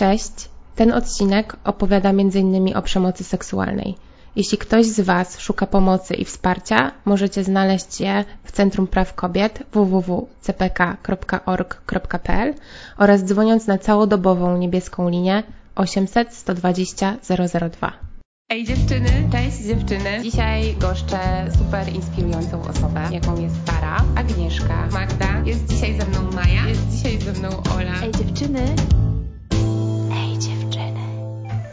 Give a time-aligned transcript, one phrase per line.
[0.00, 0.32] Cześć!
[0.76, 2.76] Ten odcinek opowiada m.in.
[2.76, 3.94] o przemocy seksualnej.
[4.36, 9.62] Jeśli ktoś z Was szuka pomocy i wsparcia, możecie znaleźć je w Centrum Praw Kobiet
[9.72, 12.54] www.cpk.org.pl
[12.98, 15.42] oraz dzwoniąc na całodobową niebieską linię
[15.74, 17.16] 800 120
[17.80, 17.92] 002.
[18.48, 20.20] Ej dziewczyny, cześć dziewczyny.
[20.22, 21.18] Dzisiaj goszczę
[21.58, 25.42] super inspirującą osobę, jaką jest Sara, Agnieszka, Magda.
[25.44, 27.94] Jest dzisiaj ze mną Maja, jest dzisiaj ze mną Ola.
[28.02, 28.74] Ej dziewczyny.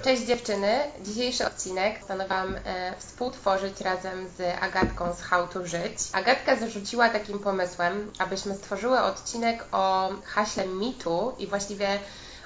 [0.07, 0.77] Cześć dziewczyny.
[1.05, 5.97] Dzisiejszy odcinek postanowiłam e, współtworzyć razem z Agatką z How to Żyć.
[6.13, 11.99] Agatka zarzuciła takim pomysłem, abyśmy stworzyły odcinek o haśle mitu i właściwie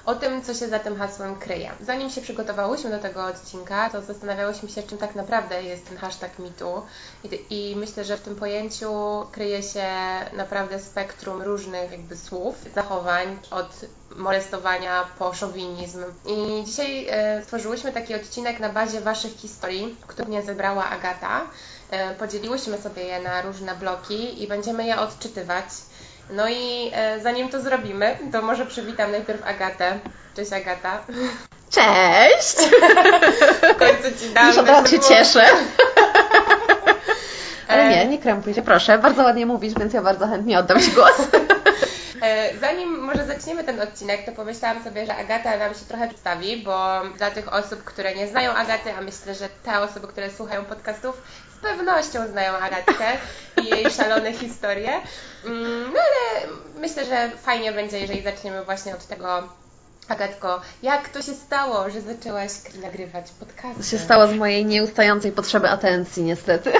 [0.06, 1.70] o tym, co się za tym hasłem kryje.
[1.80, 6.38] Zanim się przygotowałyśmy do tego odcinka, to zastanawiałyśmy się, czym tak naprawdę jest ten hashtag
[6.38, 6.82] mitu
[7.24, 8.92] I, i myślę, że w tym pojęciu
[9.32, 9.86] kryje się
[10.32, 13.80] naprawdę spektrum różnych jakby słów, zachowań, od
[14.16, 16.04] molestowania po szowinizm.
[16.26, 21.40] I dzisiaj e, stworzyłyśmy taki odcinek na bazie Waszych historii, które mnie zebrała Agata.
[21.90, 25.64] E, podzieliłyśmy sobie je na różne bloki i będziemy je odczytywać.
[26.30, 29.98] No i e, zanim to zrobimy, to może przywitam najpierw Agatę.
[30.36, 30.98] Cześć Agata.
[31.70, 32.56] Cześć!
[33.74, 34.48] w końcu Ci dam.
[34.48, 35.44] Już od razu się cieszę.
[37.68, 38.98] Ale nie, nie krępuj się, proszę.
[38.98, 41.12] Bardzo ładnie mówisz, więc ja bardzo chętnie oddam Ci głos.
[42.22, 46.56] E, zanim może zaczniemy ten odcinek, to pomyślałam sobie, że Agata nam się trochę przedstawi,
[46.56, 50.64] bo dla tych osób, które nie znają Agaty, a myślę, że te osoby, które słuchają
[50.64, 51.22] podcastów,
[51.62, 53.04] pewnością znają Agatkę
[53.62, 54.90] i jej szalone historie.
[55.44, 56.46] Mm, no ale
[56.80, 59.48] myślę, że fajnie będzie, jeżeli zaczniemy właśnie od tego
[60.08, 62.50] Agatko, jak to się stało, że zaczęłaś
[62.82, 63.82] nagrywać podcasty?
[63.82, 66.72] To się stało z mojej nieustającej potrzeby atencji, niestety.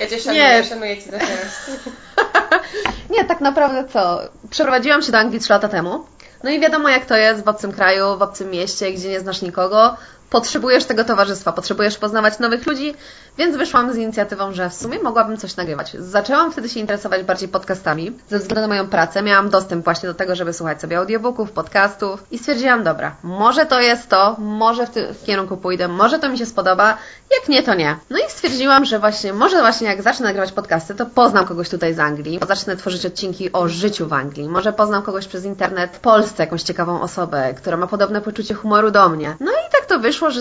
[0.00, 0.64] Ja Cię szanuję, nie.
[0.64, 1.18] szanuję Cię za
[3.16, 4.20] Nie, tak naprawdę co?
[4.50, 6.04] Przeprowadziłam się do Anglii 3 lata temu.
[6.42, 9.42] No i wiadomo jak to jest w obcym kraju, w obcym mieście, gdzie nie znasz
[9.42, 9.96] nikogo
[10.30, 12.94] potrzebujesz tego towarzystwa, potrzebujesz poznawać nowych ludzi,
[13.38, 15.96] więc wyszłam z inicjatywą, że w sumie mogłabym coś nagrywać.
[15.98, 18.12] Zaczęłam wtedy się interesować bardziej podcastami.
[18.28, 22.24] Ze względu na moją pracę miałam dostęp właśnie do tego, żeby słuchać sobie audiobooków, podcastów
[22.30, 26.38] i stwierdziłam, dobra, może to jest to, może w tym kierunku pójdę, może to mi
[26.38, 26.96] się spodoba,
[27.38, 27.96] jak nie, to nie.
[28.10, 31.94] No i stwierdziłam, że właśnie, może właśnie jak zacznę nagrywać podcasty, to poznam kogoś tutaj
[31.94, 36.00] z Anglii, zacznę tworzyć odcinki o życiu w Anglii, może poznam kogoś przez internet w
[36.00, 39.36] Polsce, jakąś ciekawą osobę, która ma podobne poczucie humoru do mnie.
[39.40, 40.40] No i tak to wyszło wyszło, że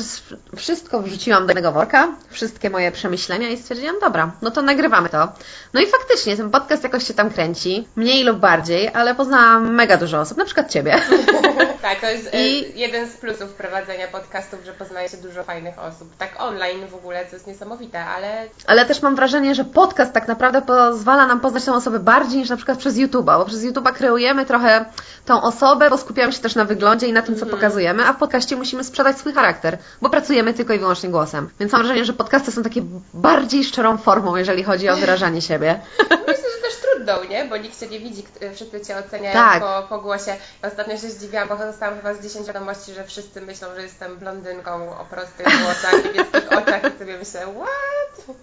[0.55, 5.27] wszystko wrzuciłam do jednego worka, wszystkie moje przemyślenia i stwierdziłam, dobra, no to nagrywamy to.
[5.73, 9.97] No i faktycznie ten podcast jakoś się tam kręci, mniej lub bardziej, ale poznałam mega
[9.97, 10.95] dużo osób, na przykład Ciebie.
[11.81, 12.79] tak, to jest e, I...
[12.79, 16.17] jeden z plusów prowadzenia podcastów, że poznaje się dużo fajnych osób.
[16.17, 18.45] Tak online w ogóle, co jest niesamowite, ale...
[18.67, 22.49] Ale też mam wrażenie, że podcast tak naprawdę pozwala nam poznać tę osobę bardziej niż
[22.49, 24.85] na przykład przez YouTube'a, bo przez YouTube'a kreujemy trochę
[25.25, 27.55] tą osobę, bo skupiamy się też na wyglądzie i na tym, co mm.
[27.55, 29.68] pokazujemy, a w podcaście musimy sprzedać swój charakter
[30.01, 31.49] bo pracujemy tylko i wyłącznie głosem.
[31.59, 32.81] Więc mam wrażenie, że podcasty są takie
[33.13, 35.79] bardziej szczerą formą, jeżeli chodzi o wyrażanie siebie.
[36.27, 37.45] Myślę, że też trudną, nie?
[37.45, 38.23] Bo nikt Cię nie widzi,
[38.55, 39.63] wszyscy Cię oceniają tak.
[39.63, 40.35] po, po głosie.
[40.63, 44.17] Ja ostatnio się zdziwiłam, bo dostałam chyba z 10 wiadomości, że wszyscy myślą, że jestem
[44.17, 48.35] blondynką o prostych włosach, niebieskich oczach i sobie myślę, what?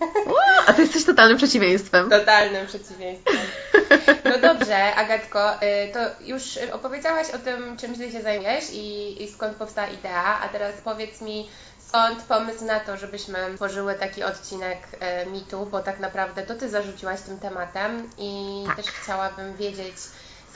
[0.66, 2.10] A Ty jesteś totalnym przeciwieństwem.
[2.10, 3.36] Totalnym przeciwieństwem.
[4.24, 9.32] No dobrze, Agatko, y, to już opowiedziałaś o tym, czym Ty się zajmujesz i, i
[9.32, 11.48] skąd powstała idea, a teraz powiedz mi,
[11.88, 14.78] skąd pomysł na to, żebyśmy tworzyły taki odcinek
[15.26, 18.76] y, mitu, bo tak naprawdę to Ty zarzuciłaś tym tematem i tak.
[18.76, 19.96] też chciałabym wiedzieć,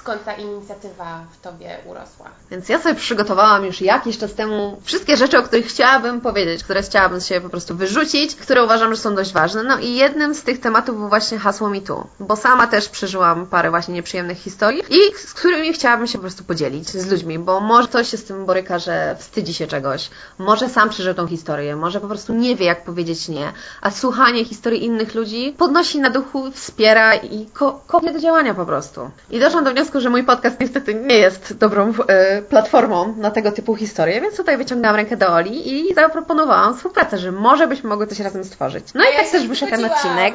[0.01, 2.27] skąd ta inicjatywa w Tobie urosła?
[2.51, 6.83] Więc ja sobie przygotowałam już jakiś czas temu wszystkie rzeczy, o których chciałabym powiedzieć, które
[6.83, 9.63] chciałabym się po prostu wyrzucić, które uważam, że są dość ważne.
[9.63, 13.47] No i jednym z tych tematów był właśnie hasło mi tu, bo sama też przeżyłam
[13.47, 17.61] parę właśnie nieprzyjemnych historii i z którymi chciałabym się po prostu podzielić z ludźmi, bo
[17.61, 21.77] może ktoś się z tym boryka, że wstydzi się czegoś, może sam przeżył tą historię,
[21.77, 26.11] może po prostu nie wie, jak powiedzieć nie, a słuchanie historii innych ludzi podnosi na
[26.11, 29.11] duchu, wspiera i ko kopie do działania po prostu.
[29.31, 33.31] I doszłam do wniosku, wniosku, że mój podcast niestety nie jest dobrą e, platformą na
[33.31, 37.89] tego typu historie, więc tutaj wyciągnęłam rękę do Oli i zaproponowałam współpracę, że może byśmy
[37.89, 38.85] mogły coś razem stworzyć.
[38.95, 40.35] No i tak też wyszedł ten odcinek.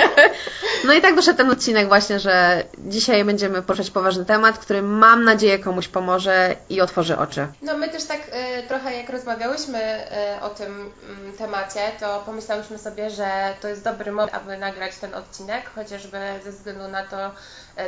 [0.86, 5.24] no i tak wyszedł ten odcinek właśnie, że dzisiaj będziemy poruszać poważny temat, który mam
[5.24, 7.46] nadzieję komuś pomoże i otworzy oczy.
[7.62, 10.90] No my też tak y, trochę jak rozmawiałyśmy y, o tym
[11.34, 16.18] y, temacie, to pomyślałyśmy sobie, że to jest dobry moment, aby nagrać ten odcinek, chociażby
[16.44, 17.30] ze względu na to,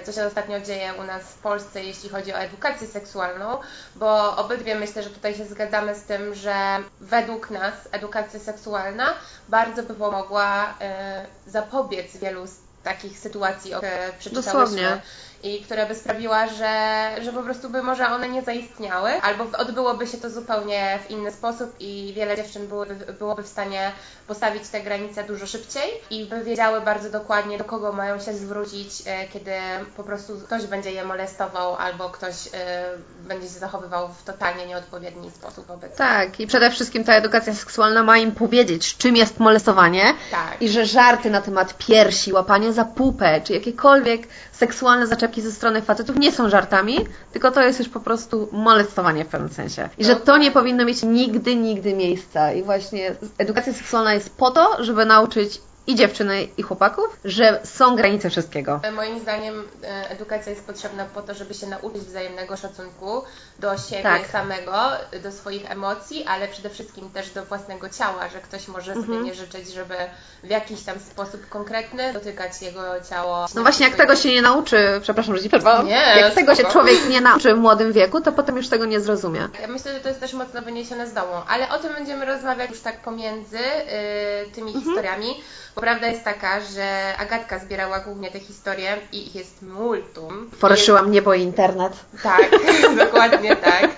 [0.04, 3.58] co się ostatnio dzieje u nas w Polsce, jeśli chodzi o edukację seksualną,
[3.96, 9.14] bo obydwie myślę, że tutaj się zgadzamy z tym, że według nas edukacja seksualna
[9.48, 12.44] bardzo by pomogła e, zapobiec wielu
[12.82, 14.52] takich sytuacji, o które przeczytałyśmy.
[14.52, 15.02] Dosłownie.
[15.42, 20.06] I która by sprawiła, że, że po prostu by może one nie zaistniały, albo odbyłoby
[20.06, 23.92] się to zupełnie w inny sposób i wiele dziewczyn byłoby, byłoby w stanie
[24.26, 29.02] postawić te granice dużo szybciej i by wiedziały bardzo dokładnie, do kogo mają się zwrócić,
[29.06, 29.52] e, kiedy
[29.96, 32.84] po prostu ktoś będzie je molestował albo ktoś e,
[33.28, 38.02] będzie się zachowywał w totalnie nieodpowiedni sposób wobec Tak, i przede wszystkim ta edukacja seksualna
[38.02, 40.62] ma im powiedzieć, czym jest molestowanie Tak.
[40.62, 45.82] i że żarty na temat piersi, łapanie za pupę, czy jakiekolwiek seksualne zaczepki ze strony
[45.82, 46.98] facetów nie są żartami,
[47.32, 49.88] tylko to jest już po prostu molestowanie w pewnym sensie.
[49.98, 52.52] I że to nie powinno mieć nigdy, nigdy miejsca.
[52.52, 57.96] I właśnie edukacja seksualna jest po to, żeby nauczyć i dziewczyny, i chłopaków, że są
[57.96, 58.80] granice wszystkiego.
[58.92, 63.22] Moim zdaniem e, edukacja jest potrzebna po to, żeby się nauczyć wzajemnego szacunku
[63.58, 64.26] do siebie Tak.
[64.26, 64.72] samego,
[65.22, 69.24] do swoich emocji, ale przede wszystkim też do własnego ciała, że ktoś może sobie Mhm.
[69.24, 69.94] nie życzyć, żeby
[70.44, 73.46] w jakiś tam sposób konkretny dotykać jego ciało.
[73.54, 76.64] No właśnie, jak tego się nie nauczy, przepraszam, że Ci przerwałam, Nie, jak tego się
[76.64, 79.48] człowiek nie nauczy w młodym wieku, to potem już tego nie zrozumie.
[79.60, 82.70] Ja myślę, że to jest też mocno wyniesione z domu, ale o tym będziemy rozmawiać
[82.70, 84.84] już tak pomiędzy y, tymi Mhm.
[84.84, 85.40] historiami,
[85.74, 90.50] bo prawda jest taka, że Agatka zbierała głównie te historie i ich jest multum.
[90.60, 91.92] Poruszyłam niebo i internet.
[92.22, 92.50] Tak,
[93.04, 93.90] dokładnie tak.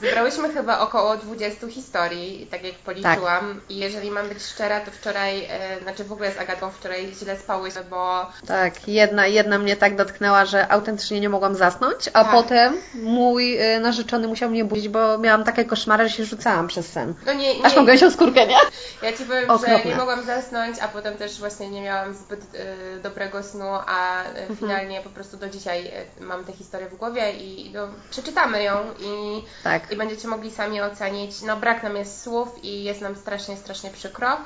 [0.00, 3.60] Zebrałyśmy chyba około 20 historii, tak jak policzyłam.
[3.68, 7.36] I jeżeli mam być szczera, to wczoraj, e, znaczy w ogóle z Agatą wczoraj źle
[7.38, 12.32] spałyśmy, bo Tak, jedna, jedna mnie tak dotknęła, że autentycznie nie mogłam zasnąć, a Tak.
[12.32, 16.86] potem mój y, narzeczony musiał mnie budzić, bo miałam takie koszmary, że się rzucałam przez
[16.92, 17.14] sen.
[17.26, 18.56] no nie, Aż mam nie gęsią skórkę, nie?
[19.02, 19.78] ja Ci powiem, Okropne.
[19.78, 24.24] że nie mogłam zasnąć, a potem też właśnie nie miałam zbyt e, dobrego snu, a
[24.24, 28.62] e, finalnie po prostu do dzisiaj e, mam tę historię w głowie i no, przeczytamy
[28.62, 29.92] ją i Tak.
[29.92, 31.42] i będziecie mogli sami ocenić.
[31.42, 34.36] No brak nam jest słów i jest nam strasznie, strasznie przykro.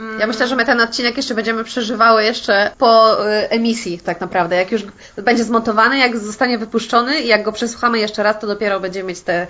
[0.00, 4.20] Mm, Ja myślę, że my ten odcinek jeszcze będziemy przeżywały jeszcze po y, emisji tak
[4.20, 4.56] naprawdę.
[4.56, 4.82] Jak już
[5.16, 9.20] będzie zmontowany, jak zostanie wypuszczony i jak go przesłuchamy jeszcze raz, to dopiero będziemy mieć
[9.20, 9.46] te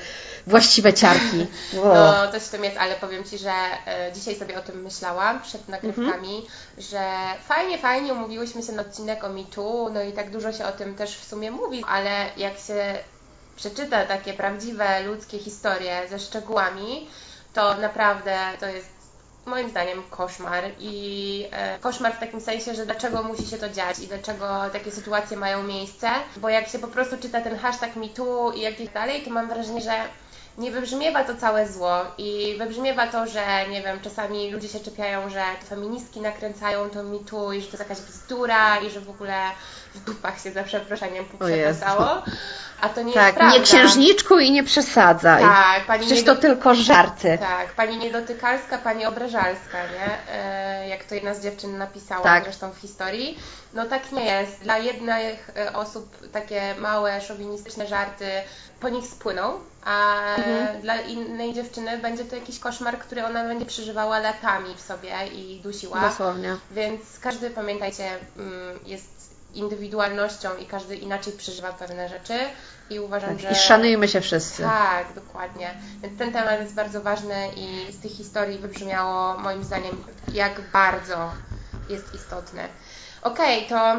[0.46, 1.46] właściwe ciarki.
[1.75, 1.94] Wow.
[1.94, 3.50] No, coś w tym jest, ale powiem Ci, że
[3.87, 6.43] e, dzisiaj sobie o tym myślałam przed nagrywkami, Mhm.
[6.79, 7.00] że
[7.49, 10.94] fajnie, fajnie umówiłyśmy się na odcinek o MeToo, no i tak dużo się o tym
[10.94, 12.94] też w sumie mówi, ale jak się
[13.56, 17.08] przeczyta takie prawdziwe ludzkie historie ze szczegółami,
[17.55, 18.94] to naprawdę to jest
[19.46, 23.99] moim zdaniem koszmar i e, koszmar w takim sensie, że dlaczego musi się to dziać
[23.99, 28.52] i dlaczego takie sytuacje mają miejsce, bo jak się po prostu czyta ten hashtag MeToo
[28.52, 29.93] i jak dalej, to mam wrażenie, że
[30.59, 35.31] nie wybrzmiewa to całe zło i wybrzmiewa to, że nie wiem, czasami ludzie się czepiają,
[35.31, 39.11] że to feministki nakręcają to MeToo i że to jest jakaś bzdura i że w
[39.11, 39.35] ogóle
[39.95, 41.81] w dupach się za przeproszeniem O Jezu.
[41.81, 42.23] poprzekasało,
[42.81, 43.56] a to nie tak, jest prawda.
[43.59, 45.43] nie księżniczku i nie przesadzaj.
[45.43, 47.39] Tak, pani Przecież to tylko żarty.
[47.41, 50.35] tak, pani niedotykalska, pani obrażalska, nie?
[50.35, 52.45] E, jak to jedna z dziewczyn napisała Tak.
[52.45, 53.39] zresztą w historii.
[53.75, 54.61] No tak nie jest.
[54.62, 58.27] Dla jednych e, osób takie małe, szowinistyczne żarty
[58.81, 60.81] po nich spłyną, a Mhm.
[60.83, 65.61] dla innej dziewczyny będzie to jakiś koszmar, który ona będzie przeżywała latami w sobie i
[65.61, 66.01] dusiła.
[66.01, 66.57] Dosłownie.
[66.71, 68.05] Więc każdy, pamiętajcie,
[68.37, 69.15] mm, jest
[69.55, 72.35] indywidualnością i każdy inaczej przeżywa pewne rzeczy
[72.91, 73.51] i uważam, Tak, że...
[73.51, 74.63] I szanujmy się wszyscy.
[74.63, 75.75] Tak, dokładnie.
[76.03, 81.31] Więc ten temat jest bardzo ważny i z tych historii wybrzmiało moim zdaniem, jak bardzo
[81.89, 82.63] jest istotny.
[83.23, 83.97] Okej, to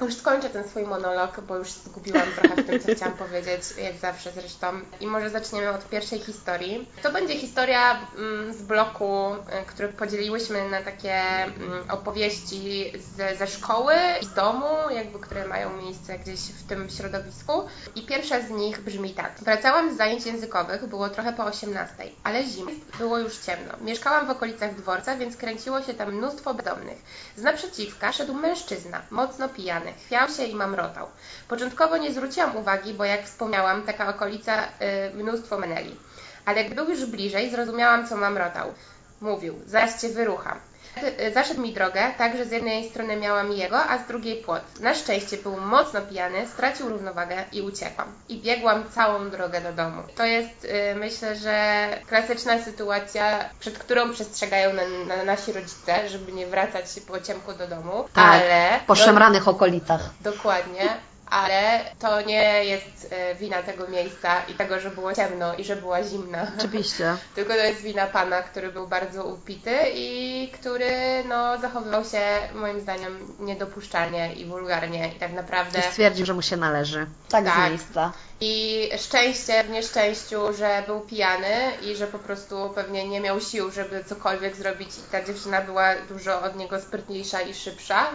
[0.00, 3.96] już skończę ten swój monolog, bo już zgubiłam trochę w tym, co chciałam powiedzieć, jak
[3.96, 4.66] zawsze zresztą.
[5.00, 6.88] I może zaczniemy od pierwszej historii.
[7.02, 12.92] To będzie historia mm, z bloku, y, który podzieliłyśmy na takie mm, opowieści
[13.38, 17.52] ze szkoły z domu, jakby, które mają miejsce gdzieś w tym środowisku.
[17.94, 19.32] I pierwsza z nich brzmi tak.
[19.42, 23.72] Wracałam z zajęć językowych, było trochę po 18, ale zimno, było już ciemno.
[23.80, 26.98] Mieszkałam w okolicach dworca, więc kręciło się tam mnóstwo bezdomnych.
[27.36, 31.06] Z naprzeciwka szedł mężczyzna, mocno pijany, chwiał się i mamrotał.
[31.48, 34.68] Początkowo nie zwróciłam uwagi, bo jak wspomniałam, taka okolica y,
[35.14, 35.96] mnóstwo meneli.
[36.44, 38.74] Ale gdy był już bliżej, zrozumiałam, co mamrotał.
[39.20, 40.60] Mówił, zaraz cię wyrucham.
[41.02, 44.62] Y, Zaszedł mi drogę, tak że z jednej strony miałam jego, a z drugiej płot.
[44.80, 48.08] Na szczęście był mocno pijany, stracił równowagę i uciekłam.
[48.28, 50.02] I biegłam całą drogę do domu.
[50.16, 56.32] To jest, y, myślę, że klasyczna sytuacja, przed którą przestrzegają na, na nasi rodzice, żeby
[56.32, 58.04] nie wracać po ciemku do domu.
[58.14, 60.00] Tak, ale po szemranych okolicach.
[60.20, 60.88] Dokładnie,
[61.26, 65.76] ale to nie jest e, wina tego miejsca i tego, że było ciemno i że
[65.76, 66.46] była zimna.
[66.58, 67.16] Oczywiście.
[67.34, 70.90] Tylko to jest wina pana, który był bardzo upity i który
[71.28, 72.20] no, zachowywał się
[72.54, 77.06] moim zdaniem niedopuszczalnie i wulgarnie i tak naprawdę I stwierdził, że mu się należy.
[77.28, 77.54] Tak, Tak.
[77.54, 78.12] z miejsca.
[78.46, 83.70] I szczęście w nieszczęściu, że był pijany i że po prostu pewnie nie miał sił,
[83.70, 88.06] żeby cokolwiek zrobić i ta dziewczyna była dużo od niego sprytniejsza i szybsza,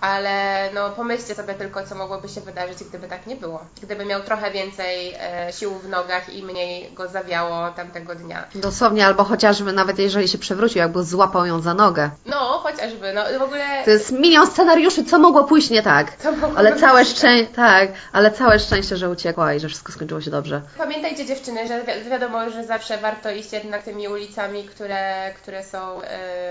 [0.00, 3.64] ale no pomyślcie sobie tylko, co mogłoby się wydarzyć, gdyby tak nie było.
[3.82, 8.44] Gdyby miał trochę więcej e, sił w nogach i mniej go zawiało tamtego dnia.
[8.54, 12.10] Dosłownie, albo chociażby nawet jeżeli się przewrócił, jakby złapał ją za nogę.
[12.26, 13.84] No, chociażby, no w ogóle...
[13.84, 16.16] To jest milion scenariuszy, co mogło pójść nie tak.
[16.16, 20.20] Co mogłoby Ale całe szczęście, tak, ale całe szczęście, że uciekła i że wszystko skończyło
[20.20, 20.62] się dobrze.
[20.78, 26.00] Pamiętajcie dziewczyny, że wi- wiadomo, że zawsze warto iść jednak tymi ulicami, które, które są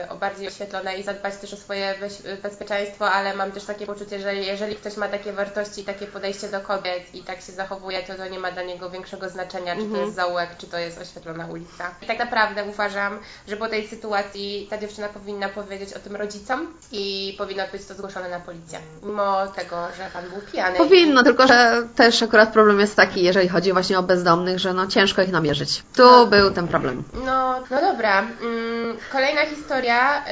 [0.09, 1.95] o bardziej oświetlone i zadbać też o swoje
[2.43, 6.47] bezpieczeństwo, ale mam też takie poczucie, że jeżeli ktoś ma takie wartości i takie podejście
[6.49, 9.85] do kobiet i tak się zachowuje, to to nie ma dla niego większego znaczenia, czy
[9.91, 11.91] to jest zaułek, czy to jest oświetlona ulica.
[12.01, 16.67] I tak naprawdę uważam, że po tej sytuacji ta dziewczyna powinna powiedzieć o tym rodzicom
[16.91, 18.79] i powinno być to zgłoszone na policję.
[19.03, 20.77] Mimo tego, że pan był pijany.
[20.77, 24.87] Powinno, tylko że też akurat problem jest taki, jeżeli chodzi właśnie o bezdomnych, że no
[24.87, 25.83] ciężko ich namierzyć.
[25.95, 26.29] Tu Tak.
[26.29, 27.03] był ten problem.
[27.25, 28.19] No, no dobra.
[28.19, 30.23] Mm, Kolejna historia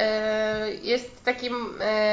[0.66, 1.54] y, jest takim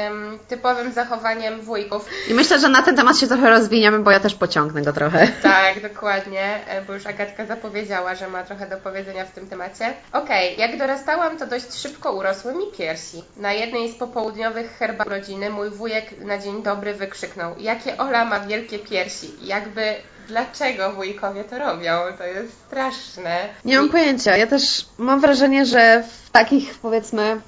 [0.08, 2.08] ym, typowym zachowaniem wujków.
[2.30, 5.28] I myślę, że na ten temat się trochę rozwiniemy, bo ja też pociągnę go trochę.
[5.42, 9.92] Tak, dokładnie, e, bo już Agatka zapowiedziała, że ma trochę do powiedzenia w tym temacie.
[10.12, 13.24] Okej, jak dorastałam, to dość szybko urosły mi piersi.
[13.36, 18.40] Na jednej z popołudniowych herbat rodziny mój wujek na dzień dobry wykrzyknął: Jakie Ola ma
[18.40, 19.30] wielkie piersi?
[19.42, 19.94] Jakby
[20.30, 21.92] dlaczego wujkowie to robią?
[22.18, 23.48] To jest straszne.
[23.64, 24.36] Nie mam pojęcia.
[24.36, 27.40] Ja też mam wrażenie, że w takich powiedzmy,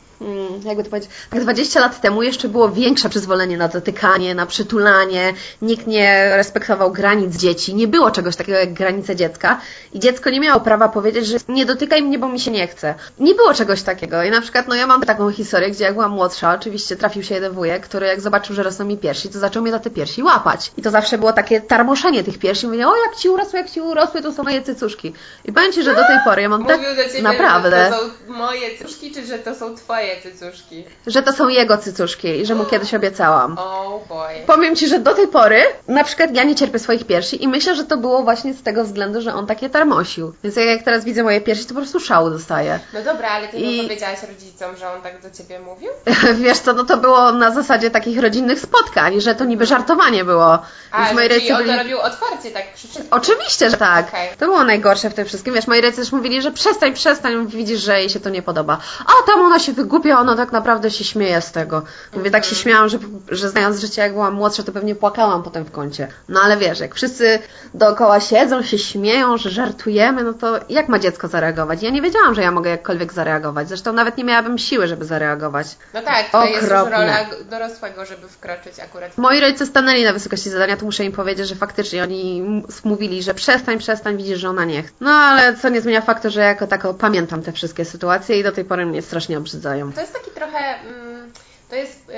[0.64, 5.34] jakby to powiedzieć, tak 20 lat temu jeszcze było większe przyzwolenie na dotykanie, na przytulanie.
[5.62, 7.74] Nikt nie respektował granic dzieci.
[7.74, 9.60] Nie było czegoś takiego jak granice dziecka.
[9.92, 12.94] I dziecko nie miało prawa powiedzieć, że nie dotykaj mnie, bo mi się nie chce.
[13.18, 14.22] Nie było czegoś takiego.
[14.22, 17.34] I na przykład, no ja mam taką historię, gdzie jak byłam młodsza, oczywiście trafił się
[17.34, 20.22] jeden wujek, który jak zobaczył, że rosną mi piersi, to zaczął mnie za te piersi
[20.22, 20.72] łapać.
[20.76, 22.66] I to zawsze było takie tarmoszenie tych piersi.
[22.66, 25.12] Mówię, o jak ci urosły, jak ci urosły, to są moje cycuszki.
[25.44, 27.90] I powiem Ci, że do tej pory ja mam tak Mówił do ciebie, naprawdę, że
[27.90, 30.84] to są moje cycuszki, czy że to są twoje cycuszki?
[31.06, 33.58] że to są jego cycuszki i że mu kiedyś obiecałam.
[33.58, 34.28] Oh boy.
[34.46, 37.76] Powiem Ci, że do tej pory na przykład ja nie cierpię swoich piersi i myślę,
[37.76, 40.32] że to było właśnie z tego względu, że on takie tarmosił.
[40.44, 42.80] Więc jak, jak teraz widzę moje piersi, to po prostu szału dostaję.
[42.94, 45.90] No dobra, ale ty I- nie powiedziałaś rodzicom, że on tak do ciebie mówił?
[46.44, 50.58] Wiesz co, no to było na zasadzie takich rodzinnych spotkań, że to niby żartowanie było.
[50.90, 51.78] A, moi czyli on to byli...
[51.78, 53.06] robił otwarcie, tak przy wszystkim.
[53.10, 54.08] Oczywiście, że tak.
[54.08, 54.28] Okej.
[54.38, 55.54] To było najgorsze w tym wszystkim.
[55.54, 58.78] Wiesz, moi rodzice też mówili, że przestań, przestań, widzisz, że jej się to nie podoba.
[59.06, 61.82] A tam ona się wygłupia, ona tak naprawdę się śmieje z tego.
[62.16, 65.64] Mówię, tak się śmiałam, że, że znając życie, jak byłam młodsza, to pewnie płakałam potem
[65.64, 66.08] w kącie.
[66.28, 67.38] No ale wiesz, jak wszyscy
[67.74, 71.82] dookoła siedzą, się śmieją, że żartujemy, no to jak ma dziecko zareagować?
[71.82, 73.68] Ja nie wiedziałam, że ja mogę jakkolwiek zareagować.
[73.68, 75.66] Zresztą nawet nie miałabym siły, żeby zareagować.
[75.94, 76.90] No tak, to jest już Okropne.
[76.90, 77.18] rola
[77.50, 79.18] dorosłego, żeby wkroczyć akurat.
[79.18, 82.42] Moi rodzice stanęli na wysokości zadania, to muszę im powiedzieć, że faktycznie oni
[82.84, 84.92] mówili, że przestań, przestań, widzisz, że ona nie chce.
[85.00, 88.52] No ale co nie zmienia faktu, że jako tako pamiętam te wszystkie sytuacje i do
[88.52, 89.81] tej pory mnie strasznie obrzydzają.
[89.92, 91.32] To jest taki trochę, mm,
[91.70, 92.10] to jest,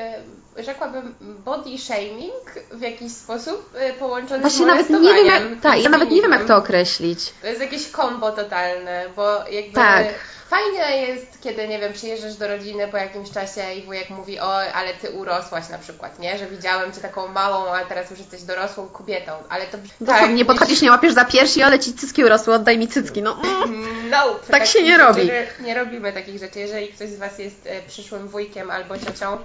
[0.58, 5.82] rzekłabym, body shaming w jakiś sposób e, połączony Właśnie z nawet nie wiem, jak, tak,
[5.82, 7.32] ja nawet nie wiem, jak to określić.
[7.40, 10.06] To jest jakieś kombo totalne, bo jakby Tak.
[10.50, 14.72] fajne jest, kiedy, nie wiem, przyjeżdżasz do rodziny po jakimś czasie i wujek mówi, o,
[14.72, 16.38] ale ty urosłaś na przykład, nie?
[16.38, 19.78] Że widziałem cię taką małą, a teraz już jesteś dorosłą kobietą, ale to...
[20.06, 23.22] Tak, nie podchodzisz, nie łapiesz za piersi, ale ci cycki urosły, oddaj mi cycki.
[23.22, 24.10] No, mm.
[24.10, 25.30] Nope, Tak się takich nie robi.
[25.60, 26.58] Nie robimy takich rzeczy.
[26.58, 29.38] Jeżeli ktoś z Was jest e, przyszłym wujkiem albo ciocią,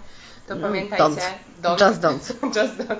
[0.56, 1.22] to pamiętajcie.
[1.62, 1.80] don't.
[1.80, 2.34] Just don't.
[2.56, 3.00] Just don't.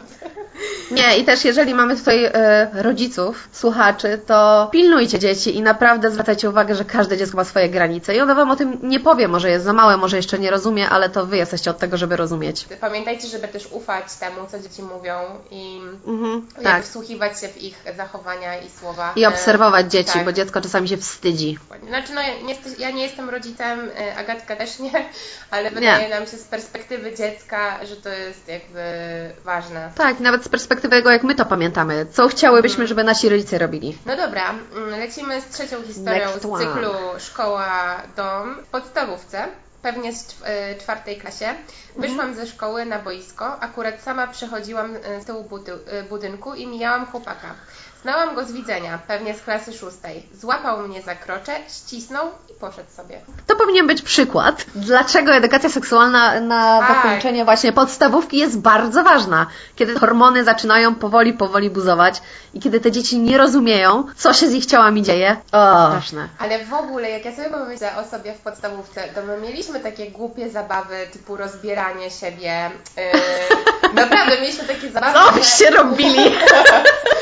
[0.92, 6.50] Nie, i też jeżeli mamy tutaj e, rodziców, słuchaczy, to pilnujcie dzieci i naprawdę zwracajcie
[6.50, 8.16] uwagę, że każde dziecko ma swoje granice.
[8.16, 10.90] I ono Wam o tym nie powie, może jest za małe, może jeszcze nie rozumie,
[10.90, 12.66] ale to Wy jesteście od tego, żeby rozumieć.
[12.82, 15.20] Pamiętajcie, żeby też ufać temu, co dzieci mówią
[15.52, 16.84] i Mhm, tak.
[16.84, 19.14] wsłuchiwać się w ich zachowania i słowa.
[19.16, 20.26] I obserwować dzieci, tak.
[20.26, 21.58] bo dziecko czasami się wstydzi.
[21.88, 24.92] Znaczy, no, ja nie, nie jestem rodzicem, e, Agatka też nie,
[25.52, 28.82] ale wydaje nam się z perspektywy dziecka, że to jest jakby
[29.44, 29.92] ważne.
[29.96, 32.06] Tak, nawet z perspektywy tego, jak my to pamiętamy.
[32.12, 33.98] Co chciałybyśmy, żeby nasi rodzice robili.
[34.06, 36.66] No dobra, mm, lecimy z trzecią historią Next z one.
[36.66, 39.48] cyklu Szkoła, Dom w podstawówce.
[39.82, 41.56] Pewnie z e, czwartej klasie.
[41.96, 43.60] Wyszłam ze szkoły na boisko.
[43.60, 45.50] Akurat sama przechodziłam e, z tyłu
[45.88, 47.56] e, budynku i mijałam chłopaka.
[48.02, 50.24] Znałam go z widzenia, pewnie z klasy szóstej.
[50.34, 53.20] Złapał mnie za krocze, ścisnął i poszedł sobie.
[53.48, 56.88] To powinien być przykład, dlaczego edukacja seksualna na Tak.
[56.96, 59.48] zakończenie właśnie podstawówki jest bardzo ważna.
[59.76, 62.22] Kiedy hormony zaczynają powoli, powoli buzować
[62.54, 65.38] i kiedy te dzieci nie rozumieją, co się z ich ciałami dzieje.
[65.52, 66.28] O, straszne.
[66.40, 70.12] Ale w ogóle, jak ja sobie pomyślę o sobie w podstawówce, to my mieliśmy takie
[70.12, 72.72] głupie zabawy typu rozbieranie siebie.
[72.98, 75.14] Yy, naprawdę mieliśmy takie zabawy.
[75.20, 76.36] Co że- byście robili?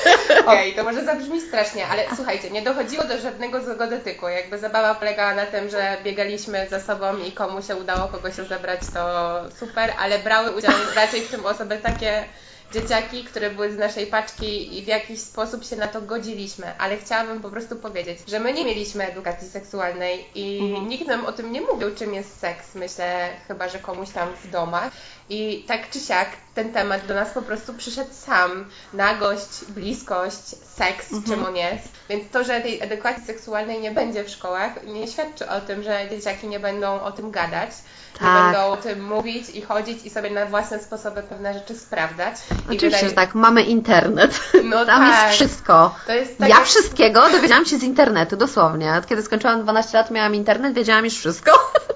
[0.45, 4.27] Okej, To może zabrzmi strasznie, ale słuchajcie, nie dochodziło do żadnego złego dotyku.
[4.27, 8.79] Jakby zabawa polegała na tym, że biegaliśmy za sobą i komu się udało kogoś zabrać,
[8.93, 12.23] to super, ale brały udział raczej w tym osoby takie
[12.73, 16.97] dzieciaki, które były z naszej paczki i w jakiś sposób się na to godziliśmy, ale
[16.97, 20.87] chciałabym po prostu powiedzieć, że my nie mieliśmy edukacji seksualnej i Mhm.
[20.87, 24.49] nikt nam o tym nie mówił, czym jest seks, myślę, chyba, że komuś tam w
[24.49, 24.91] domach.
[25.29, 28.65] I tak czy siak ten temat do nas po prostu przyszedł sam.
[28.93, 30.43] Nagość, bliskość,
[30.75, 31.23] seks, Mhm.
[31.23, 31.87] czym on jest.
[32.09, 35.99] Więc to, że tej edukacji seksualnej nie będzie w szkołach, nie świadczy o tym, że
[36.09, 37.69] dzieciaki nie będą o tym gadać,
[38.13, 38.43] nie Tak.
[38.53, 42.35] będą o tym mówić i chodzić i sobie na własne sposoby pewne rzeczy sprawdzać.
[42.51, 44.39] I Oczywiście, wydaje- że tak, mamy internet.
[44.63, 45.23] No Tam tak.
[45.23, 45.95] jest wszystko.
[46.07, 48.93] To jest tak ja jak- wszystkiego dowiedziałam się z internetu, dosłownie.
[48.93, 51.51] Od kiedy skończyłam 12 lat, miałam internet, wiedziałam już wszystko.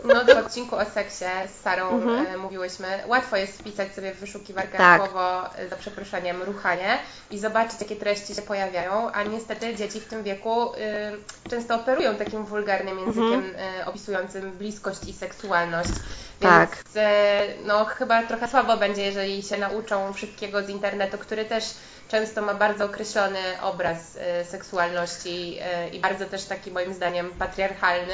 [0.05, 1.25] No w odcinku o seksie
[1.59, 2.25] z Sarą Mhm.
[2.25, 4.19] e, mówiłyśmy, łatwo jest wpisać sobie w
[4.51, 5.01] wyszukiwarkę Tak.
[5.01, 6.97] słowo, za przeproszeniem, ruchanie
[7.31, 12.15] i zobaczyć, jakie treści się pojawiają, a niestety dzieci w tym wieku y, często operują
[12.15, 13.55] takim wulgarnym językiem Mhm.
[13.81, 15.89] y, opisującym bliskość i seksualność.
[16.39, 16.69] Tak.
[16.75, 21.63] Więc e, no chyba trochę słabo będzie, jeżeli się nauczą wszystkiego z internetu, który też
[22.11, 28.13] często ma bardzo określony obraz e, seksualności e, i bardzo też taki moim zdaniem patriarchalny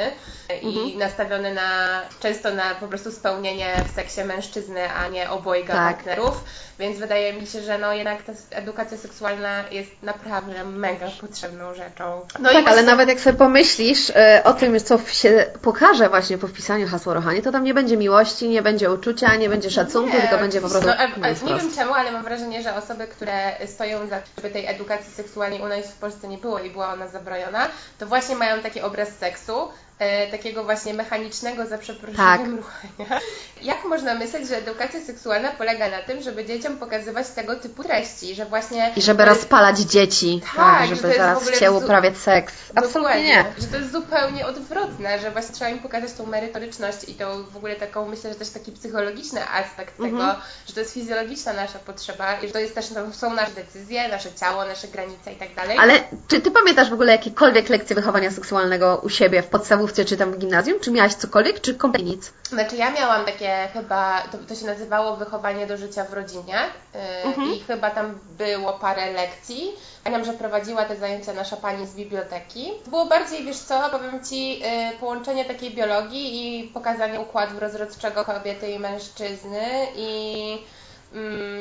[0.49, 0.97] e, i Mhm.
[0.99, 5.95] nastawiony na często na po prostu spełnienie w seksie mężczyzny, a nie obojga Tak.
[5.95, 6.43] partnerów.
[6.79, 12.21] Więc wydaje mi się, że no jednak ta edukacja seksualna jest naprawdę mega potrzebną rzeczą.
[12.39, 14.11] No tak, ale właśnie- nawet jak sobie pomyślisz
[14.43, 18.49] o tym, co się pokaże właśnie po wpisaniu hasła ruchanie, to tam nie będzie miłości,
[18.49, 20.87] nie będzie uczucia, nie będzie szacunku, Nie, tylko będzie po prostu...
[20.87, 24.49] No, a, no, nie wiem czemu, ale mam wrażenie, że osoby, które stoją za żeby
[24.49, 28.35] tej edukacji seksualnej u nas w Polsce nie było i była ona zabroniona, to właśnie
[28.35, 33.19] mają taki obraz seksu, e, takiego właśnie mechanicznego, za przeproszeniem, ruchania.
[33.61, 38.35] Jak można myśleć, że edukacja seksualna polega na tym, żeby dzieciom pokazywać tego typu treści,
[38.35, 38.91] że właśnie...
[38.95, 42.53] I żeby rozpalać dzieci, Tak, tak, że żeby w zaraz w uprawiać seks.
[42.75, 43.45] Absolutnie nie.
[43.57, 47.57] Że to jest zupełnie odwrotne, że właśnie trzeba im pokazać tą merytoryczność i to w
[47.57, 50.35] ogóle taką, myślę, że też taki psychologiczny aspekt tego, Mhm.
[50.67, 54.07] że to jest fizjologiczna nasza potrzeba i że to jest też, to są nasze decyzje,
[54.07, 55.77] nasze ciało, nasze granice i tak dalej.
[55.77, 55.93] Ale
[56.27, 60.31] czy ty pamiętasz w ogóle jakiekolwiek lekcje wychowania seksualnego u siebie w podstawówce czy tam
[60.33, 60.79] w gimnazjum?
[60.79, 62.33] Czy miałaś cokolwiek, czy kompletnie nic?
[62.49, 66.59] Znaczy ja miałam takie chyba, to, to się nazywało wychowanie do życia w rodzinie
[66.93, 67.53] yy, Mhm.
[67.53, 69.71] i chyba tam było parę lekcji.
[70.03, 72.71] Pamiętam, że prowadziła te zajęcia nasza pani z biblioteki.
[72.87, 74.65] Było bardziej, wiesz co, powiem Ci, yy,
[74.99, 80.57] połączenie takiej biologii i pokazanie układu rozrodczego kobiety i mężczyzny i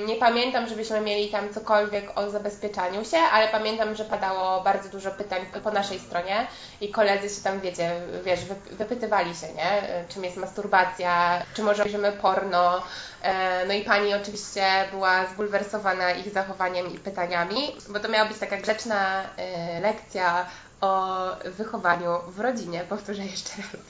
[0.06, 5.10] Nie pamiętam, żebyśmy mieli tam cokolwiek o zabezpieczaniu się, ale pamiętam, że padało bardzo dużo
[5.10, 6.46] pytań po naszej stronie
[6.80, 7.90] i koledzy się tam, wiecie,
[8.24, 9.82] wiesz, wyp- wypytywali się, nie?
[10.08, 12.82] Czym jest masturbacja, czy może obejrzymy porno.
[13.22, 18.38] E, No i pani oczywiście była zbulwersowana ich zachowaniem i pytaniami, bo to miała być
[18.38, 20.46] taka grzeczna e, lekcja
[20.86, 23.82] o wychowaniu w rodzinie, powtórzę jeszcze raz.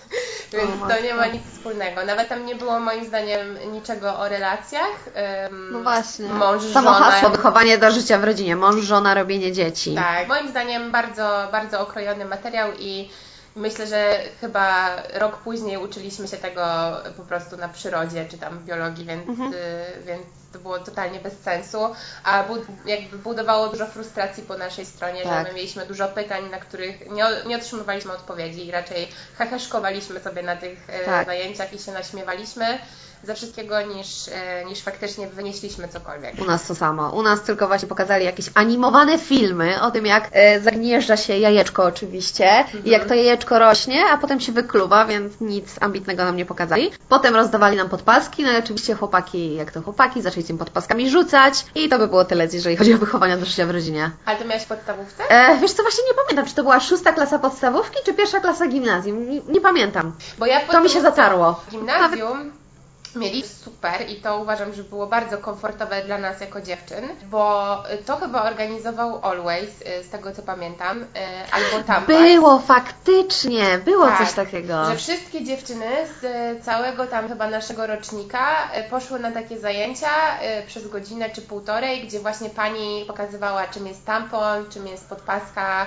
[0.53, 2.05] Więc O to nie ma nic wspólnego.
[2.05, 5.09] Nawet tam nie było moim zdaniem niczego o relacjach.
[5.47, 6.29] Ym, No właśnie.
[6.29, 7.05] Mąż, Samo żona.
[7.11, 8.57] hasło wychowanie do życia w rodzinie.
[8.57, 9.95] Mąż, żona, robienie dzieci.
[9.95, 13.11] Tak, moim zdaniem bardzo, bardzo okrojony materiał i
[13.57, 16.63] myślę, że chyba rok później uczyliśmy się tego
[17.17, 19.53] po prostu na przyrodzie czy tam biologii, więc, Mhm.
[19.53, 19.57] y,
[20.07, 20.23] więc
[20.57, 21.79] to było totalnie bez sensu,
[22.25, 25.47] a bud- jakby budowało dużo frustracji po naszej stronie, Tak.
[25.47, 30.43] że my mieliśmy dużo pytań, na których nie, nie otrzymywaliśmy odpowiedzi i raczej heheszkowaliśmy sobie
[30.43, 31.27] na tych e, Tak.
[31.27, 32.79] zajęciach i się naśmiewaliśmy
[33.23, 36.35] ze wszystkiego niż, e, niż faktycznie wynieśliśmy cokolwiek.
[36.43, 37.11] U nas to samo.
[37.11, 41.85] U nas tylko właśnie pokazali jakieś animowane filmy o tym, jak e, zagnieżdża się jajeczko
[41.85, 46.47] oczywiście i jak to jajeczko rośnie, a potem się wykluwa, więc nic ambitnego nam nie
[46.47, 46.91] pokazali.
[47.09, 51.67] Potem rozdawali nam podpaski, no i oczywiście chłopaki, jak to chłopaki, zaczęli tym podpaskami rzucać
[51.75, 54.11] i to by było tyle, jeżeli chodzi o wychowanie do życia w rodzinie.
[54.25, 55.25] Ale to miałaś w podstawówce?
[55.29, 58.67] E, wiesz co, właśnie nie pamiętam, czy to była szósta klasa podstawówki, czy pierwsza klasa
[58.67, 59.31] gimnazjum.
[59.31, 60.13] Nie, nie pamiętam.
[60.39, 61.61] Bo ja To mi się zatarło.
[61.71, 62.53] Gimnazjum
[63.17, 67.77] mieli super i to uważam, że było bardzo komfortowe dla nas jako dziewczyn, bo
[68.07, 71.07] to chyba organizował Always, y, z tego co pamiętam, y,
[71.53, 72.05] albo tam.
[72.07, 74.85] Było faktycznie, było Tak, coś takiego.
[74.91, 75.87] Że wszystkie dziewczyny
[76.21, 80.09] z y, całego tam chyba naszego rocznika poszły na takie zajęcia
[80.67, 85.87] przez godzinę czy półtorej, gdzie właśnie pani pokazywała czym jest tampon, czym jest podpaska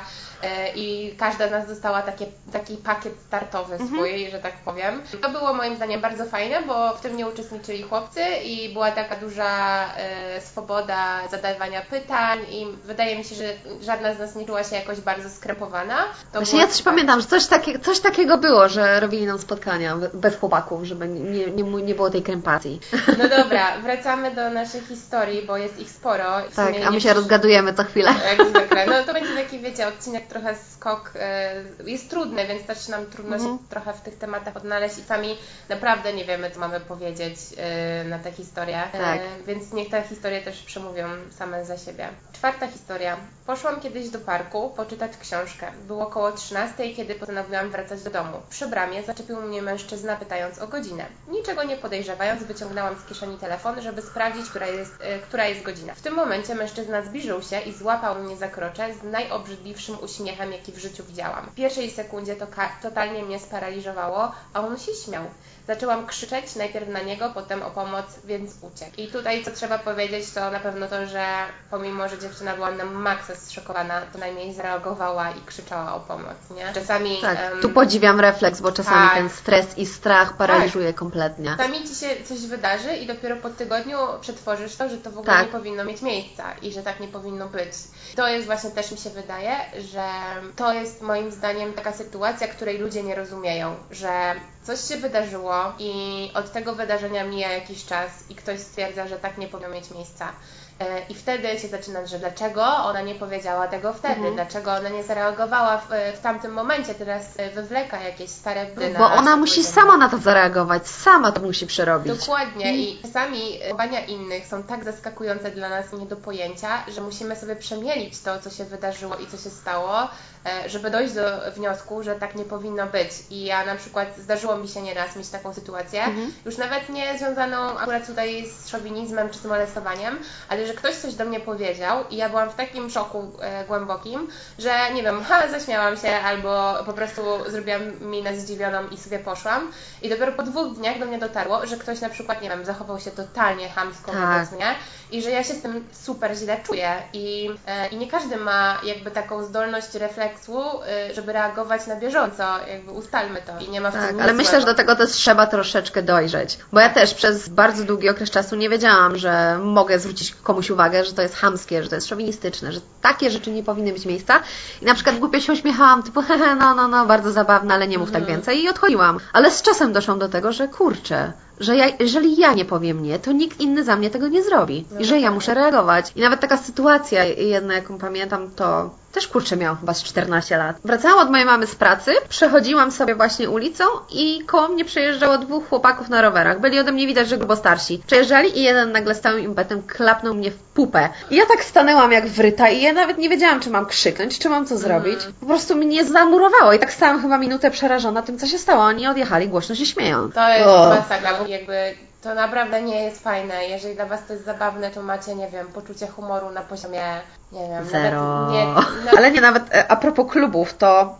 [0.75, 3.89] i każda z nas dostała takie, taki pakiet startowy Mhm.
[3.89, 5.01] swój, że tak powiem.
[5.21, 9.15] To było moim zdaniem bardzo fajne, bo w tym nie uczestniczyli chłopcy i była taka
[9.15, 13.43] duża e, swoboda zadawania pytań i wydaje mi się, że
[13.81, 15.97] żadna z nas nie czuła się jakoś bardzo skrepowana.
[16.31, 16.93] To Właśnie ja też super.
[16.93, 21.47] pamiętam, że coś, takie, coś takiego było, że robili nam spotkania bez chłopaków, żeby nie,
[21.47, 22.79] nie, nie było tej krępacji.
[23.17, 26.25] No dobra, wracamy do naszej historii, bo jest ich sporo.
[26.55, 28.11] Tak, a my się rozgadujemy co chwilę.
[28.37, 28.85] Jak zwykle.
[28.85, 31.11] No to będzie taki, wiecie, odcinek trochę skok.
[31.15, 31.53] E,
[31.85, 33.47] jest trudny, więc też nam trudno mm.
[33.47, 33.69] się mhm.
[33.69, 35.37] trochę w tych tematach odnaleźć i sami
[35.69, 38.83] naprawdę nie wiemy, co mamy powiedzieć e, na tę historię.
[38.83, 39.19] E, tak.
[39.47, 42.09] Więc niech te historie też przemówią same za siebie.
[42.33, 43.17] Czwarta historia.
[43.45, 45.71] Poszłam kiedyś do parku poczytać książkę.
[45.87, 48.37] Było około 13, kiedy postanowiłam wracać do domu.
[48.49, 51.05] Przy bramie zaczepił mnie mężczyzna pytając o godzinę.
[51.27, 55.95] Niczego nie podejrzewając, wyciągnęłam z kieszeni telefon, żeby sprawdzić, która jest, e, która jest godzina.
[55.95, 60.71] W tym momencie mężczyzna zbliżył się i złapał mnie za krocze z najobrzydliwszym uśmiechem, jaki
[60.71, 61.45] w życiu widziałam.
[61.45, 62.47] W pierwszej sekundzie to
[62.81, 65.23] totalnie mnie sparaliżowało, a on się śmiał.
[65.69, 68.91] Zaczęłam krzyczeć najpierw na niego, potem o pomoc, więc uciekł.
[68.97, 71.25] I tutaj co trzeba powiedzieć, to na pewno to, że
[71.71, 76.73] pomimo, że dziewczyna była na maksa zszokowana, to najmniej zareagowała i krzyczała o pomoc, nie?
[76.73, 77.17] Czasami...
[77.21, 80.95] Tak, um, tu podziwiam refleks, bo czasami tak, ten stres i strach paraliżuje tak.
[80.95, 81.55] kompletnie.
[81.57, 85.33] Czasami Ci się coś wydarzy i dopiero po tygodniu przetworzysz to, że to w ogóle
[85.33, 85.45] tak.
[85.45, 87.71] nie powinno mieć miejsca i że tak nie powinno być.
[88.15, 89.55] To jest właśnie też mi się wydaje,
[89.91, 90.09] że
[90.55, 94.35] to jest moim zdaniem taka sytuacja, której ludzie nie rozumieją, że
[94.69, 95.91] coś się wydarzyło i
[96.33, 100.33] od tego wydarzenia mija jakiś czas i ktoś stwierdza, że tak nie powinno mieć miejsca.
[100.79, 104.35] E, I wtedy się zaczyna, że dlaczego ona nie powiedziała tego wtedy, mhm.
[104.35, 108.99] dlaczego ona nie zareagowała w, w tamtym momencie, teraz e, wywleka jakieś stare bryna.
[108.99, 112.19] Bo ona musi sama na to zareagować, sama to musi przerobić.
[112.19, 117.35] Dokładnie i czasami zachowania innych są tak zaskakujące dla nas nie do pojęcia, że musimy
[117.35, 120.07] sobie przemielić to, co się wydarzyło i co się stało,
[120.45, 121.21] e, żeby dojść do
[121.55, 123.11] wniosku, że tak nie powinno być.
[123.29, 126.33] I ja na przykład zdarzyło mi się nieraz mieć taką sytuację, mhm.
[126.45, 130.19] już nawet nie związaną akurat tutaj z szowinizmem czy z molestowaniem,
[130.49, 134.27] ale że ktoś coś do mnie powiedział i ja byłam w takim szoku e, głębokim,
[134.59, 139.71] że nie wiem, ha, zaśmiałam się albo po prostu zrobiłam minę zdziwioną i sobie poszłam.
[140.01, 142.99] I dopiero po dwóch dniach do mnie dotarło, że ktoś na przykład, nie wiem, zachował
[142.99, 144.21] się totalnie hamsko tak.
[144.21, 144.75] wobec mnie
[145.11, 146.95] i że ja się z tym super źle czuję.
[147.13, 152.43] I, e, I nie każdy ma jakby taką zdolność refleksu, e, żeby reagować na bieżąco,
[152.67, 155.11] jakby ustalmy to i nie ma w tak, tym ale myślę, że do tego też
[155.11, 159.99] trzeba troszeczkę dojrzeć, bo ja też przez bardzo długi okres czasu nie wiedziałam, że mogę
[159.99, 163.63] zwrócić komuś uwagę, że to jest hamskie, że to jest szowinistyczne, że takie rzeczy nie
[163.63, 164.39] powinny mieć miejsca.
[164.81, 167.97] I na przykład głupio się uśmiechałam, typu hehe, no, no, no, bardzo zabawne, ale nie
[167.97, 168.37] mów tak mhm.
[168.37, 169.19] więcej i odchodziłam.
[169.33, 173.19] Ale z czasem doszłam do tego, że kurczę, że ja, jeżeli ja nie powiem nie,
[173.19, 174.85] to nikt inny za mnie tego nie zrobi.
[174.99, 176.11] I że ja muszę reagować.
[176.15, 180.75] I nawet taka sytuacja jedna, jaką pamiętam, to też kurczę miał chyba z 14 lat.
[180.85, 185.69] Wracałam od mojej mamy z pracy, przechodziłam sobie właśnie ulicą i koło mnie przejeżdżało dwóch
[185.69, 186.59] chłopaków na rowerach.
[186.59, 188.01] Byli ode mnie widać, że grubo starsi.
[188.07, 191.09] Przejeżdżali i jeden nagle stałym impetem klapnął mnie w pupę.
[191.31, 194.49] I ja tak stanęłam jak wryta i ja nawet nie wiedziałam, czy mam krzyknąć, czy
[194.49, 195.19] mam co zrobić.
[195.39, 198.83] Po prostu mnie zamurowało i tak stałam chyba minutę przerażona tym, co się stało.
[198.83, 200.31] Oni odjechali głośno się śmieją.
[200.31, 201.73] To jest masakra, bo jakby
[202.21, 203.65] to naprawdę nie jest fajne.
[203.65, 207.67] Jeżeli dla Was to jest zabawne, to macie, nie wiem, poczucie humoru na poziomie, nie
[207.67, 208.51] wiem, Zero.
[208.51, 208.65] Nie.
[209.17, 211.15] Ale nie, nawet e, a propos klubów, to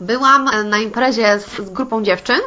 [0.00, 2.40] byłam na imprezie z, z grupą dziewczyn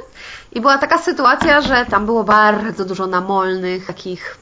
[0.51, 4.38] i była taka sytuacja, że tam było bardzo dużo namolnych, takich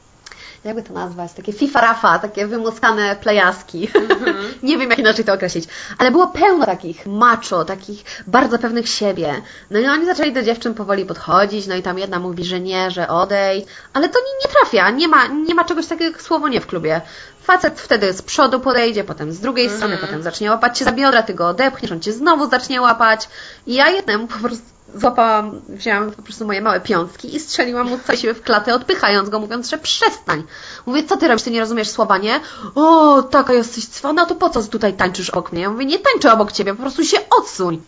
[0.64, 3.88] jakby to nazwać, takie FIFA-rafa, takie wymuskane plejaski.
[3.88, 4.34] Mm-hmm.
[4.62, 5.64] nie wiem, jak inaczej to określić.
[5.98, 9.42] Ale było pełno takich macho, takich bardzo pewnych siebie.
[9.70, 12.90] No i oni zaczęli do dziewczyn powoli podchodzić, no i tam jedna mówi, że nie,
[12.90, 16.48] że odej, ale to nie, nie trafia, nie ma, nie ma czegoś takiego jak słowo
[16.48, 17.00] nie w klubie.
[17.48, 21.22] Facet wtedy z przodu podejdzie, potem z drugiej strony, potem zacznie łapać cię za biodra,
[21.22, 23.28] ty go odepchniesz, on cię znowu zacznie łapać.
[23.66, 27.98] I ja jednemu po prostu złapałam, wzięłam po prostu moje małe piątki i strzeliłam mu
[27.98, 30.42] całej siły w klatę, odpychając go, mówiąc, że przestań.
[30.86, 32.40] Mówię, co ty robisz, ty nie rozumiesz słowa, nie?
[32.74, 35.62] O, taka jesteś cwana, to po co tutaj tańczysz obok mnie?
[35.62, 37.82] Ja mówię, nie tańczę obok ciebie, po prostu się odsuń.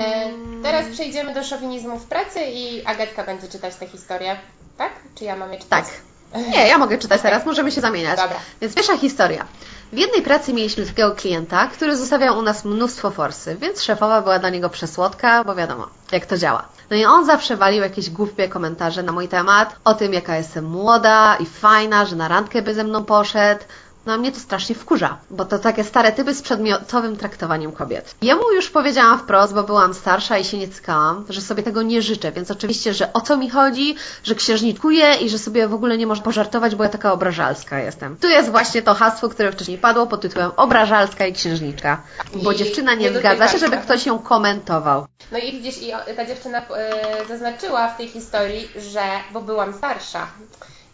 [0.00, 0.30] E,
[0.62, 4.36] teraz przejdziemy do szowinizmu w pracy i Agatka będzie czytać tę historię,
[4.78, 4.92] tak?
[5.14, 5.84] Czy ja mam je czytać?
[5.84, 6.15] Tak.
[6.34, 8.16] Nie, ja mogę czytać teraz, możemy się zamieniać.
[8.20, 8.36] Dobra.
[8.60, 9.46] Więc pierwsza historia.
[9.92, 14.38] W jednej pracy mieliśmy takiego klienta, który zostawiał u nas mnóstwo forsy, więc szefowa była
[14.38, 16.68] dla niego przesłodka, bo wiadomo, jak to działa.
[16.90, 20.64] No i on zawsze walił jakieś głupie komentarze na mój temat, o tym, jaka jestem
[20.64, 23.64] młoda i fajna, że na randkę by ze mną poszedł.
[24.06, 28.14] No mnie to strasznie wkurza, bo to takie stare typy z przedmiotowym traktowaniem kobiet.
[28.22, 32.02] Jemu już powiedziałam wprost, bo byłam starsza i się nie cykałam, że sobie tego nie
[32.02, 35.98] życzę, więc oczywiście, że o co mi chodzi, że księżniczkuję i że sobie w ogóle
[35.98, 38.16] nie można pożartować, bo ja taka obrażalska jestem.
[38.16, 42.02] Tu jest właśnie to hasło, które wcześniej padło pod tytułem obrażalska i księżniczka,
[42.34, 45.06] bo I dziewczyna nie nie zgadza się, żeby ktoś ją komentował.
[45.32, 50.26] No i widzisz, i ta dziewczyna e, zaznaczyła w tej historii, że, bo byłam starsza.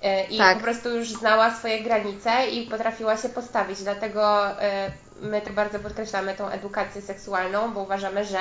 [0.02, 0.56] E, I Tak.
[0.56, 3.82] po prostu już znała swoje granice i potrafiła się postawić.
[3.82, 4.90] Dlatego e,
[5.22, 8.38] my tak bardzo podkreślamy tą edukację seksualną, bo uważamy, że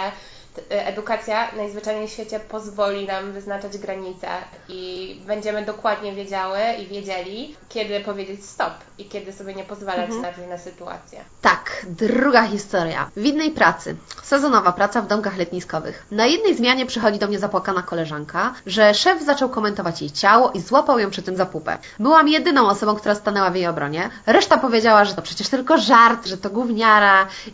[0.72, 4.28] e, edukacja najzwyczajniej w świecie pozwoli nam wyznaczać granice
[4.70, 10.22] i będziemy dokładnie wiedziały i wiedzieli, kiedy powiedzieć stop i kiedy sobie nie pozwalać Mhm.
[10.22, 11.20] na różne sytuacje.
[11.42, 13.10] Tak, druga historia.
[13.16, 13.96] W innej pracy.
[14.24, 16.06] Sezonowa praca w domkach letniskowych.
[16.12, 20.62] Na jednej zmianie przychodzi do mnie zapłakana koleżanka, że szef zaczął komentować jej ciało i
[20.62, 21.78] złapał ją przy tym za pupę.
[22.00, 24.10] Byłam jedyną osobą, która stanęła w jej obronie.
[24.26, 26.50] Reszta powiedziała, że to przecież tylko żart, że to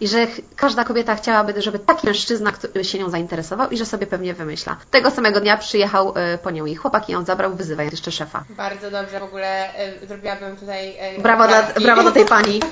[0.01, 4.07] i że każda kobieta chciałaby, żeby taki mężczyzna który się nią zainteresował i że sobie
[4.07, 4.77] pewnie wymyśla.
[4.91, 8.43] Tego samego dnia przyjechał y, po nią jej chłopak i ją zabrał, wyzywając jeszcze szefa.
[8.49, 12.59] Bardzo dobrze, w ogóle e, zrobiłabym tutaj e, Brawo dla, brawo dla tej pani.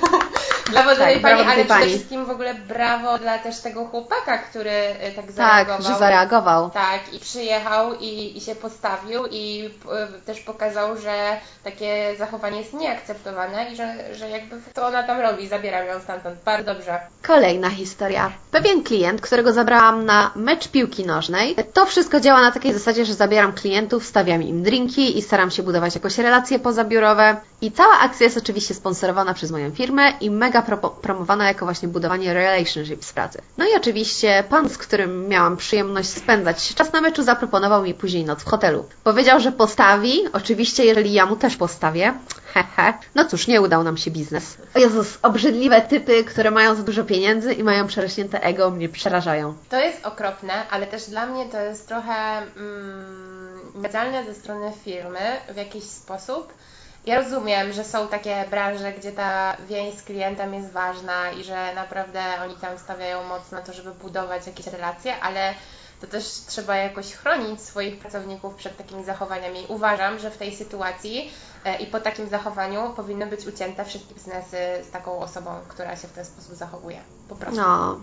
[0.72, 4.38] Brawo dla Tak, tej pani, ale przede wszystkim w ogóle brawo dla też tego chłopaka,
[4.38, 5.82] który e, tak Tak, zareagował.
[5.82, 6.70] że zareagował.
[6.70, 12.74] Tak, i przyjechał i, i się postawił i e, też pokazał, że takie zachowanie jest
[12.74, 16.25] nieakceptowane i że, że jakby co ona tam robi, zabieram ją stamtąd.
[16.44, 17.00] Bardzo dobrze.
[17.26, 18.32] Kolejna historia.
[18.50, 23.14] Pewien klient, którego zabrałam na mecz piłki nożnej, to wszystko działa na takiej zasadzie, że
[23.14, 27.36] zabieram klientów, stawiam im drinki i staram się budować jakoś relacje pozabiurowe.
[27.60, 31.88] I cała akcja jest oczywiście sponsorowana przez moją firmę i mega propo- promowana jako właśnie
[31.88, 33.42] budowanie relationships w pracy.
[33.58, 38.24] No i oczywiście pan, z którym miałam przyjemność spędzać czas na meczu, zaproponował mi później
[38.24, 38.84] noc w hotelu.
[39.04, 42.14] Powiedział, że postawi, oczywiście jeżeli ja mu też postawię.
[42.56, 42.92] Hehe.
[43.14, 44.56] No cóż, nie udał nam się biznes.
[44.74, 49.54] O Jezus, obrzydliwe typy, które mają za dużo pieniędzy i mają przerośnięte ego, mnie przerażają.
[49.68, 55.56] To jest okropne, ale też dla mnie to jest trochę mm, ze strony firmy w
[55.56, 56.52] jakiś sposób.
[57.06, 61.74] Ja rozumiem, że są takie branże, gdzie ta więź z klientem jest ważna i że
[61.74, 65.54] naprawdę oni tam stawiają mocno na to, żeby budować jakieś relacje, ale
[66.00, 69.64] to też trzeba jakoś chronić swoich pracowników przed takimi zachowaniami.
[69.68, 71.30] Uważam, że w tej sytuacji
[71.64, 74.56] e, i po takim zachowaniu powinny być ucięte wszystkie biznesy
[74.88, 77.00] z taką osobą, która się w ten sposób zachowuje.
[77.28, 77.60] Po prostu.
[77.60, 78.00] No,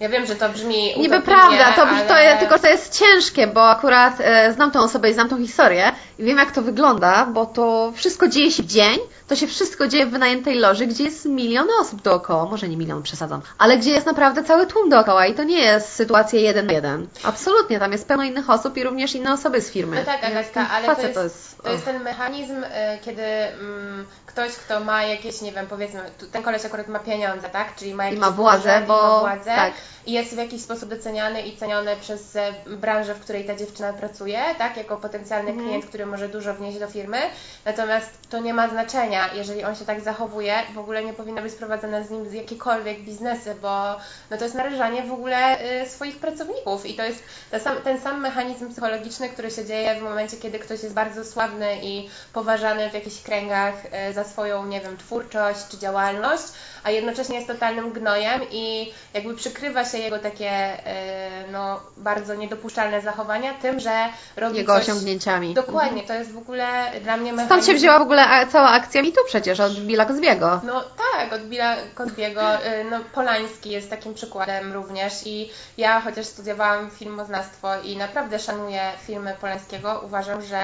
[0.00, 2.06] Ja wiem, że to brzmi Niby prawda, to, ale...
[2.06, 5.38] to jest, tylko to jest ciężkie, bo akurat e, znam tą osobę i znam tą
[5.38, 9.46] historię i wiem jak to wygląda, bo to wszystko dzieje się w dzień, to się
[9.46, 13.78] wszystko dzieje w wynajętej loży, gdzie jest miliony osób dookoła, może nie milion, przesadzam, ale
[13.78, 17.08] gdzie jest naprawdę cały tłum dookoła i to nie jest sytuacja jeden na jeden.
[17.22, 19.96] Absolutnie, tam jest pełno innych osób i również inne osoby z firmy.
[19.96, 22.68] No tak, Agatka, ale to facet jest, to jest ten mechanizm, y,
[23.04, 26.00] kiedy mm, ktoś, kto ma jakieś, nie wiem, powiedzmy,
[26.32, 27.76] ten koleś akurat ma pieniądze, tak?
[27.76, 29.74] Czyli ma jakieś ma władzę, bo- ma władzę tak.
[30.06, 33.92] i jest w jakiś sposób doceniany i ceniony przez e, branżę, w której ta dziewczyna
[33.92, 34.76] pracuje, tak?
[34.76, 35.68] Jako potencjalny Mhm.
[35.68, 37.18] klient, który może dużo wnieść do firmy.
[37.64, 41.54] Natomiast to nie ma znaczenia, jeżeli on się tak zachowuje, w ogóle nie powinno być
[41.54, 43.96] prowadzone z nim z jakiekolwiek biznesy, bo
[44.30, 48.00] no to jest narażanie w ogóle y, swoich pracowników i to jest ten sam, ten
[48.00, 52.90] sam mechanizm psychologiczny, który się dzieje w momencie, kiedy ktoś jest bardzo sławny i poważany
[52.90, 53.74] w jakichś kręgach
[54.10, 56.44] y, za swoją, nie wiem, twórczość czy działalność,
[56.84, 63.00] a jednocześnie jest totalnym gnojem i jakby przykrywa się jego takie y, no, bardzo niedopuszczalne
[63.00, 64.82] zachowania tym, że robi jego coś...
[64.82, 65.54] osiągnięciami.
[65.54, 67.46] Dokładnie, to jest w ogóle dla mnie mechanizm...
[67.46, 70.60] Stąd się wzięła w ogóle cała akcja mi tu przecież, od Billa Cosbiego.
[70.64, 72.54] No tak, od Billa Cosbiego.
[72.54, 78.80] y, No, Polański jest takim przykładem również i ja chociaż studiowałam filmoznawstwo i naprawdę szanuję
[79.06, 80.60] filmy Polańskiego, uważam, że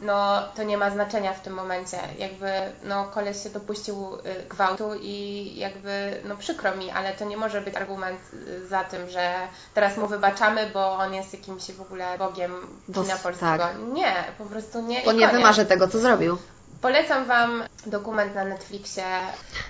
[0.00, 1.98] no, to nie ma znaczenia w tym momencie.
[2.18, 2.50] Jakby
[2.84, 7.60] no, koleś się dopuścił y, gwałtu i jakby no przykro mi, ale to nie może
[7.60, 9.34] być argument y, za tym, że
[9.74, 12.52] teraz mu wybaczamy, bo on jest jakimś w ogóle bogiem
[12.88, 13.58] Bo kina polskiego.
[13.58, 13.76] tak.
[13.92, 15.00] Nie, po prostu nie.
[15.02, 16.38] I nie wymarzy tego, co zrobił.
[16.80, 19.04] Polecam Wam dokument na Netflixie.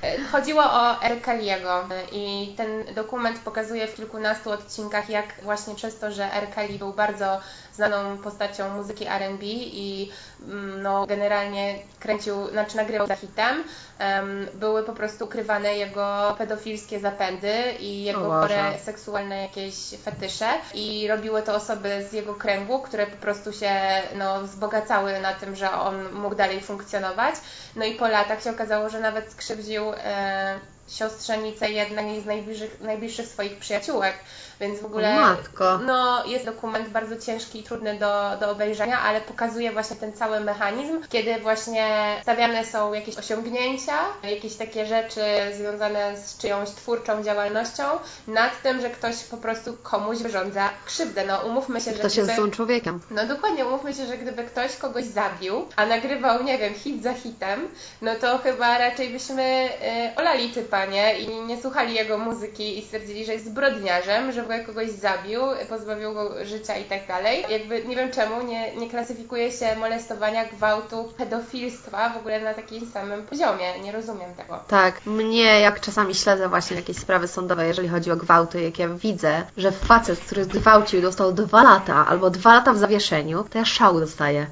[0.02, 1.20] E, Chodziło o R.
[1.22, 6.50] Kelly'ego e, i ten dokument pokazuje w kilkunastu odcinkach, jak właśnie przez to, że R.
[6.54, 7.40] Kelly był bardzo
[7.74, 10.10] znaną postacią muzyki R&B i
[10.42, 13.64] mm, no, generalnie kręcił, znaczy nagrywał za hitem,
[13.98, 20.46] em, były po prostu ukrywane jego pedofilskie zapędy i jego chore seksualne jakieś fetysze.
[20.74, 23.72] I robiły to osoby z jego kręgu, które po prostu się
[24.14, 27.34] no, wzbogacały na tym, że on mógł dalej funkcjonować.
[27.76, 33.26] No i po latach się okazało, że nawet skrzywdził e, siostrzenicę jednej z najbliższych, najbliższych
[33.26, 34.14] swoich przyjaciółek,
[34.60, 35.78] więc w ogóle matko.
[35.78, 40.40] no, jest dokument bardzo ciężki i trudny do, do obejrzenia, ale pokazuje właśnie ten cały
[40.40, 45.20] mechanizm, kiedy właśnie stawiane są jakieś osiągnięcia, jakieś takie rzeczy
[45.56, 47.84] związane z czyjąś twórczą działalnością,
[48.26, 51.26] nad tym, że ktoś po prostu komuś wyrządza krzywdę.
[51.26, 52.40] No umówmy się, że Ktoś jest gdyby...
[52.40, 53.00] złym człowiekiem.
[53.10, 57.14] No dokładnie, umówmy się, że gdyby ktoś kogoś zabił, a nagrywał, nie wiem, hit za
[57.14, 57.68] hitem,
[58.02, 59.68] no to chyba raczej byśmy
[60.12, 61.18] y, olali typa, nie?
[61.18, 65.40] I nie słuchali jego muzyki i stwierdzili, że jest zbrodniarzem, że w ogóle kogoś zabił,
[65.68, 67.44] pozbawił go życia i tak dalej.
[67.48, 72.90] Jakby nie wiem czemu nie, nie klasyfikuje się molestowania, gwałtu, pedofilstwa w ogóle na takim
[72.90, 73.78] samym poziomie.
[73.82, 74.58] Nie rozumiem tego.
[74.68, 78.88] Tak, mnie jak czasami śledzę właśnie jakieś sprawy sądowe, jeżeli chodzi o gwałty, jak ja
[78.88, 83.64] widzę, że facet, który zgwałcił dostał dwa lata albo dwa lata w zawieszeniu, to ja
[83.64, 84.46] szału dostaję.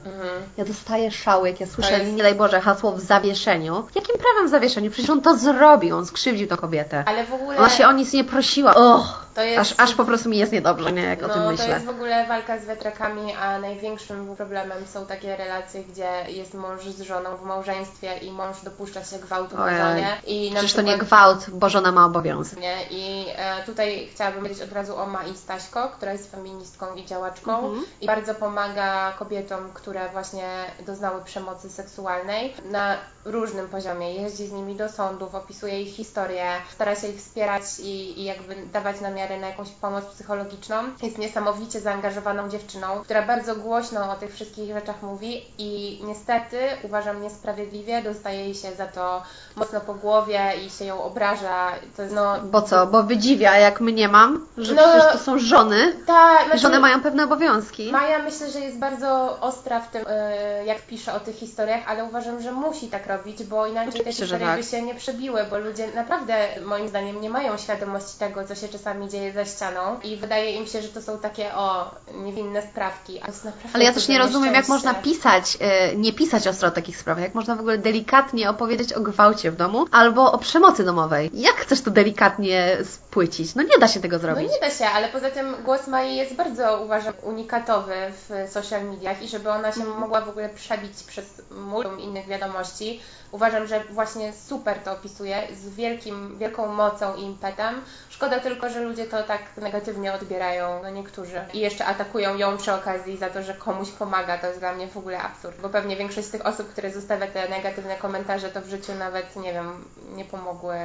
[0.56, 2.02] Ja dostaję szału, jak ja słyszę, Mhm.
[2.06, 3.84] Jest- nie daj Boże, hasło w zawieszeniu.
[3.94, 4.90] Jakim prawem w zawieszeniu?
[4.90, 7.04] Przecież on to zrobił, on skrzywdził tę kobietę.
[7.06, 7.58] Ale w ogóle...
[7.58, 8.74] Ona się o nic nie prosiła.
[8.74, 11.44] Och, To jest- aż, aż po prostu mi jest niedobrze, nie, jak o tym No,
[11.44, 11.68] to myślę.
[11.68, 16.84] jest w ogóle walka z wiatrakami, a największym problemem są takie relacje, gdzie jest mąż
[16.84, 19.78] z żoną w małżeństwie i mąż dopuszcza się gwałtu na Ojej.
[19.78, 20.06] żonie.
[20.26, 22.58] I na Przecież to nie gwałt, bo żona ma obowiązek.
[22.60, 22.76] Nie?
[22.90, 27.56] I e, tutaj chciałabym powiedzieć od razu o Mai Staśko, która jest feministką i działaczką
[27.58, 27.84] Mhm.
[28.00, 30.48] i bardzo pomaga kobietom, które właśnie
[30.86, 34.14] doznały przemocy seksualnej na różnym poziomie.
[34.14, 38.56] Jeździ z nimi do sądów, opisuje ich historię, stara się ich wspierać i, i jakby
[38.72, 40.76] dawać namiary na jakąś pomoc psychologiczną.
[41.02, 47.22] Jest niesamowicie zaangażowaną dziewczyną, która bardzo głośno o tych wszystkich rzeczach mówi i niestety uważam
[47.22, 49.22] niesprawiedliwie, dostaje jej się za to
[49.56, 51.72] mocno po głowie i się ją obraża.
[52.10, 52.36] No...
[52.44, 52.86] Bo co?
[52.86, 57.02] Bo wydziwia, jak mnie mam, że No, przecież to są żony Ta, znaczy, żony mają
[57.02, 57.92] pewne obowiązki.
[57.92, 62.04] Maja myślę, że jest bardzo ostra w tym, e, jak pisze o tych historiach, ale
[62.04, 64.64] uważam, że musi tak robić, bo inaczej te Oczywiście, że historie tak.
[64.64, 68.68] by się nie przebiły, bo ludzie naprawdę moim zdaniem nie mają świadomości tego, co się
[68.68, 73.18] czasami dzieje za ścianą i wydaje im się, że to są takie o, niewinne sprawki,
[73.18, 76.46] a to jest naprawdę Ale ja też nie rozumiem, jak można pisać, e, nie pisać
[76.48, 80.32] ostro o takich sprawach, jak można w ogóle delikatnie opowiedzieć o gwałcie w domu albo
[80.32, 81.30] o przemocy domowej.
[81.34, 83.54] Jak chcesz to delikatnie spłycić?
[83.54, 84.52] No nie da się tego No zrobić.
[84.52, 87.94] nie da się, ale poza tym głos Mai jest bardzo, uważam, unikatowy
[88.28, 90.00] w social mediach i żeby ona się Mhm.
[90.00, 93.00] mogła w ogóle przebić przez multum innych wiadomości,
[93.32, 97.82] uważam, że właśnie super to opisuje, z wielkim, wielką mocą i impetem.
[98.08, 101.40] Szkoda tylko, że ludzie to tak negatywnie odbierają, no niektórzy.
[101.52, 104.38] I jeszcze atakują ją przy okazji za to, że komuś pomaga.
[104.38, 107.26] To jest dla mnie w ogóle absurd, bo pewnie większość z tych osób, które zostawia
[107.26, 109.84] te negatywne komentarze, to w życiu nawet, nie wiem,
[110.14, 110.76] nie pomogły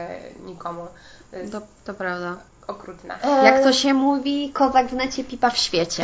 [0.45, 0.87] nikomu.
[1.51, 2.37] To to prawda.
[2.67, 3.15] Okrutne.
[3.43, 6.03] Jak to się mówi, kozak w necie, pipa w świecie.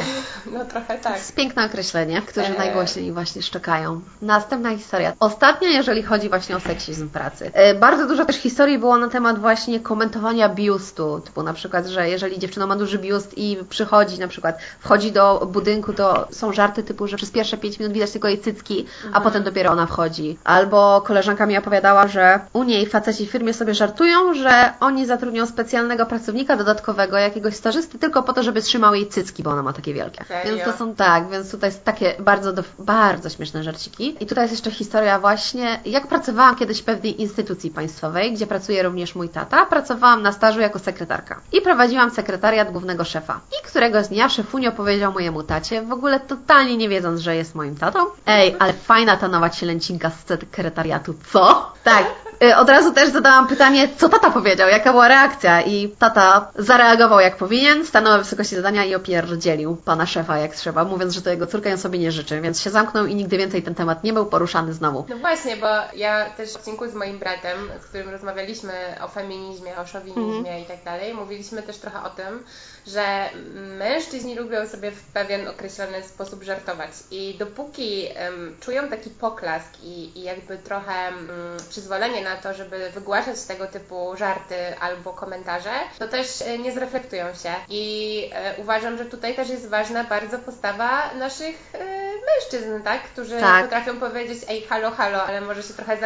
[0.51, 1.13] No trochę To tak.
[1.15, 2.57] jest piękne określenie, którzy Eee.
[2.57, 4.01] najgłośniej właśnie szczekają.
[4.21, 5.13] Następna historia.
[5.19, 7.51] Ostatnia, jeżeli chodzi właśnie o seksizm pracy.
[7.53, 11.21] E, Bardzo dużo też historii było na temat właśnie komentowania biustu.
[11.25, 15.47] Typu na przykład, że jeżeli dziewczyna ma duży biust i przychodzi na przykład, wchodzi do
[15.51, 19.21] budynku, to są żarty typu, że przez pierwsze 5 minut widać tylko jej cycki, a
[19.21, 20.37] potem dopiero ona wchodzi.
[20.43, 25.45] Albo koleżanka mi opowiadała, że u niej faceci w firmie sobie żartują, że oni zatrudnią
[25.45, 29.73] specjalnego pracownika dodatkowego, jakiegoś stażysty, tylko po to, żeby trzymał jej cycki, bo ona ma
[29.73, 30.23] takie wielkie.
[30.25, 30.55] Serio?
[30.55, 34.15] Więc to są tak, więc tutaj jest takie bardzo, do, bardzo śmieszne żarciki.
[34.19, 38.83] I tutaj jest jeszcze historia właśnie, jak pracowałam kiedyś w pewnej instytucji państwowej, gdzie pracuje
[38.83, 39.65] również mój tata.
[39.65, 41.41] Pracowałam na stażu jako sekretarka.
[41.51, 43.39] I prowadziłam sekretariat głównego szefa.
[43.59, 47.75] I któregoś dnia szefunio powiedział mojemu tacie, w ogóle totalnie nie wiedząc, że jest moim
[47.75, 51.73] tatą, ej, ale fajna ta nowa cielęcinka z sekretariatu, co?
[51.83, 52.05] Tak.
[52.43, 57.19] Y, Od razu też zadałam pytanie, co tata powiedział, jaka była reakcja i tata zareagował
[57.19, 61.29] jak powinien, stanął w wysokości zadania i opierdzielił pana szefa jak trzeba, mówiąc, że to
[61.29, 64.13] jego córka on sobie nie życzy, więc się zamknął i nigdy więcej ten temat nie
[64.13, 65.05] był poruszany znowu.
[65.09, 69.77] No właśnie, bo ja też w odcinku z moim bratem, z którym rozmawialiśmy o feminizmie,
[69.77, 72.43] o szowinizmie i tak dalej, mówiliśmy też trochę o tym,
[72.87, 73.29] że
[73.77, 76.91] mężczyźni lubią sobie w pewien określony sposób żartować.
[77.11, 81.29] I dopóki em, czują taki poklask i, i jakby trochę mm,
[81.69, 87.25] przyzwolenie na to, żeby wygłaszać tego typu żarty albo komentarze, to też e, nie zreflektują
[87.33, 87.53] się.
[87.69, 93.39] I e, uważam, że tutaj też jest ważna bardzo postawa naszych e, mężczyzn, tak, którzy
[93.39, 93.63] Tak.
[93.63, 95.97] potrafią powiedzieć, ej, halo, halo, ale może się trochę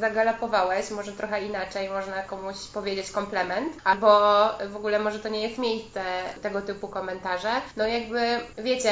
[0.00, 4.20] zagalopowałeś, może trochę inaczej, można komuś powiedzieć komplement, albo
[4.68, 6.02] w ogóle może to nie jest miejsce
[6.42, 7.50] tego typu komentarze.
[7.76, 8.20] No jakby,
[8.58, 8.90] wiecie...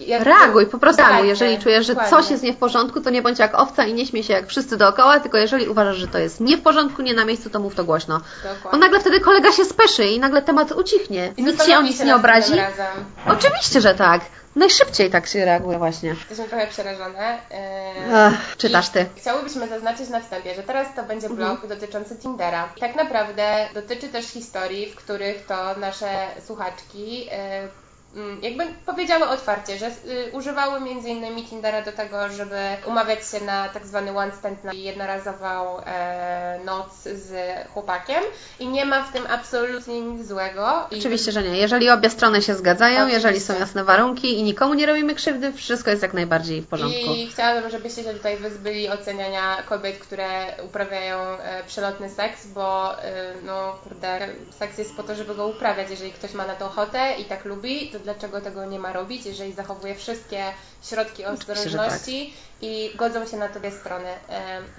[0.00, 1.02] Yy, jak- Reaguj, po prostu.
[1.02, 2.16] Tak, Jeżeli czujesz, że dokładnie.
[2.18, 4.46] coś jest nie w porządku, to nie bądź jak owca i nie śmiej się jak
[4.46, 7.60] wszyscy dookoła, tylko jeżeli uważasz, że to jest nie w porządku, nie na miejscu, to
[7.60, 8.20] mów to głośno.
[8.42, 8.70] Dokładnie.
[8.72, 11.32] Bo nagle wtedy kolega się speszy i nagle temat ucichnie.
[11.36, 12.52] I Nikt się o nic nie obrazi.
[13.26, 14.20] Oczywiście, że tak.
[14.56, 16.08] Najszybciej tak się reaguje właśnie.
[16.08, 17.38] Jesteśmy trochę przerażone.
[17.50, 19.06] Ech, czytasz ty.
[19.16, 21.68] Chciałybyśmy zaznaczyć na wstępie, że teraz to będzie blog mhm.
[21.68, 22.68] dotyczący Tindera.
[22.80, 27.68] Tak naprawdę dotyczy też historii, w których to nasze słuchaczki Mm,
[28.42, 33.68] jakby powiedziały otwarcie, że y, używały między innymi Tindera do tego, żeby umawiać się na
[33.68, 37.34] tak zwany one stand, na jednorazową e, noc z
[37.72, 38.22] chłopakiem
[38.58, 40.86] i nie ma w tym absolutnie nic złego.
[40.90, 41.58] I Oczywiście, że nie.
[41.58, 43.16] Jeżeli obie strony się zgadzają, Oczywiście.
[43.16, 47.14] jeżeli są jasne warunki i nikomu nie robimy krzywdy, wszystko jest jak najbardziej w porządku.
[47.14, 53.34] I chciałabym, żebyście się tutaj wyzbyli oceniania kobiet, które uprawiają e, przelotny seks, bo e,
[53.44, 54.28] no kurde,
[54.58, 55.90] seks jest po to, żeby go uprawiać.
[55.90, 59.26] Jeżeli ktoś ma na to ochotę i tak lubi, to dlaczego tego nie ma robić,
[59.26, 60.44] jeżeli zachowuje wszystkie
[60.82, 62.62] środki ostrożności tak.
[62.62, 64.08] i godzą się na to dwie strony.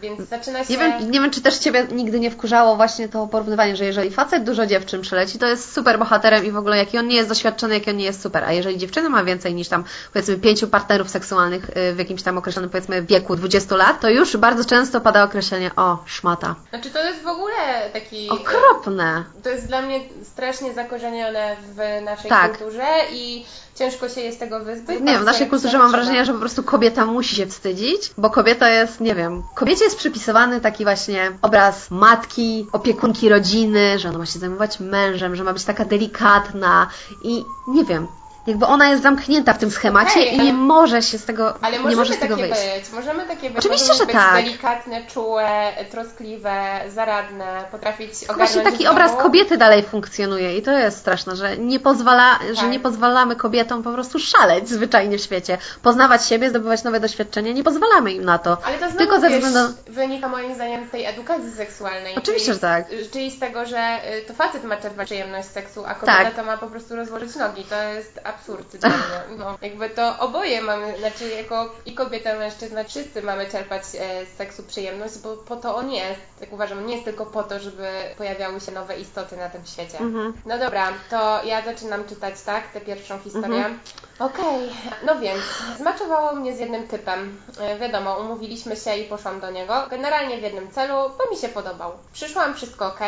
[0.01, 0.74] Więc zaczyna się...
[0.74, 4.11] Nie wiem, nie wiem, czy też Ciebie nigdy nie wkurzało właśnie to porównywanie, że jeżeli
[4.11, 7.30] facet dużo dziewczyn przeleci, to jest super bohaterem i w ogóle jaki on nie jest
[7.30, 8.43] doświadczony, jaki on nie jest super.
[8.43, 12.38] A jeżeli dziewczyna ma więcej niż tam powiedzmy pięciu partnerów seksualnych y, w jakimś tam
[12.38, 16.55] określonym powiedzmy wieku 20 lat, to już bardzo często pada określenie o, szmata.
[16.69, 18.30] Znaczy to jest w ogóle taki...
[18.30, 19.24] Okropne.
[19.43, 22.57] To jest dla mnie strasznie zakorzenione w naszej tak.
[22.57, 23.45] kulturze i
[23.76, 24.99] ciężko się jest tego wyzbyć.
[25.01, 28.70] Nie, w naszej kulturze mam wrażenie, że po prostu kobieta musi się wstydzić, bo kobieta
[28.70, 34.26] jest, nie wiem, kobiecie jest przypisywany taki właśnie obraz matki, opiekunki rodziny, że ona ma
[34.26, 36.88] się zajmować mężem, że ma być taka delikatna
[37.24, 38.07] i nie wiem,
[38.48, 41.96] jakby ona jest zamknięta w tym schemacie i nie może się z tego ale nie
[41.96, 42.62] może z tego wyjść.
[42.76, 42.91] Być.
[42.91, 43.60] Możemy takie być.
[43.60, 44.36] Oczywiście, że być tak.
[44.36, 50.98] delikatne, czułe, troskliwe, zaradne, potrafić ogarnąć Właśnie taki obraz kobiety dalej funkcjonuje i to jest
[50.98, 52.56] straszne, że nie pozwala, tak.
[52.56, 57.54] że nie pozwalamy kobietom po prostu szaleć zwyczajnie w świecie, poznawać siebie, zdobywać nowe doświadczenia,
[57.54, 58.58] nie pozwalamy im na to.
[58.66, 62.16] Ale to znowu, Tylko ze względu wynika moim zdaniem z tej edukacji seksualnej.
[62.16, 62.86] Oczywiście, czyli, że tak.
[63.12, 66.36] Czyli z tego, że y, to facet ma czerpać przyjemność z seksu, a kobieta tak.
[66.36, 67.64] to ma po prostu rozłożyć nogi.
[67.64, 69.38] To jest absurd dla mnie.
[69.38, 74.26] No, jakby to oboje mamy, znaczy jako i kobieta, i mężczyzna, wszyscy mamy czerpać e,
[74.26, 76.22] z seksu przyjemność, bo po to on jest.
[76.42, 80.00] Jak uważam, nie jest tylko po to, żeby pojawiały się nowe istoty na tym świecie.
[80.00, 80.34] Mhm.
[80.46, 83.58] No dobra, to ja zaczynam czytać, tak, tę pierwszą historię.
[83.58, 83.80] Mhm.
[84.20, 85.06] Okej, okay.
[85.06, 85.42] no więc,
[85.78, 87.42] zmaczowało mnie z jednym typem.
[87.60, 89.74] E, wiadomo, umówiliśmy się i poszłam do niego.
[89.90, 91.92] Generalnie w jednym celu, bo mi się podobał.
[92.14, 93.00] Przyszłam, wszystko ok,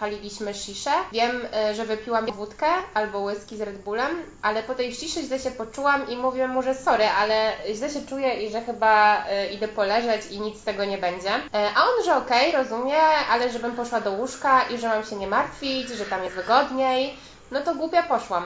[0.00, 0.90] paliliśmy sziszę.
[1.12, 5.38] Wiem, e, że wypiłam wódkę albo whisky z Red Bullem, ale po tej sziszy źle
[5.38, 9.46] się poczułam i mówię mu, że sorry, ale źle się czuję i że chyba y,
[9.46, 11.36] idę poleżeć i nic z tego nie będzie.
[11.36, 12.98] Y, a on, że okej, okay, rozumie,
[13.30, 17.16] ale żebym poszła do łóżka i że mam się nie martwić, że tam jest wygodniej.
[17.50, 18.44] No to głupia poszłam.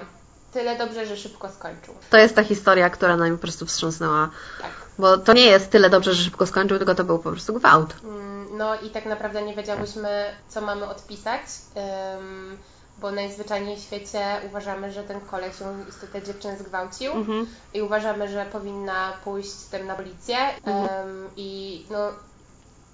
[0.52, 1.94] Tyle dobrze, że szybko skończył.
[2.10, 4.30] To jest ta historia, która nami po prostu wstrząsnęła.
[4.60, 4.70] Tak.
[4.98, 7.94] Bo to nie jest tyle dobrze, że szybko skończył, tylko to był po prostu gwałt.
[8.04, 11.40] Mm, no i tak naprawdę nie wiedziałyśmy, co mamy odpisać
[13.06, 17.46] bo najzwyczajniej w świecie uważamy, że ten koleś ją istotę dziewczyn zgwałcił mhm.
[17.74, 21.08] i uważamy, że powinna pójść z tym na policję mhm.
[21.08, 21.98] um, i no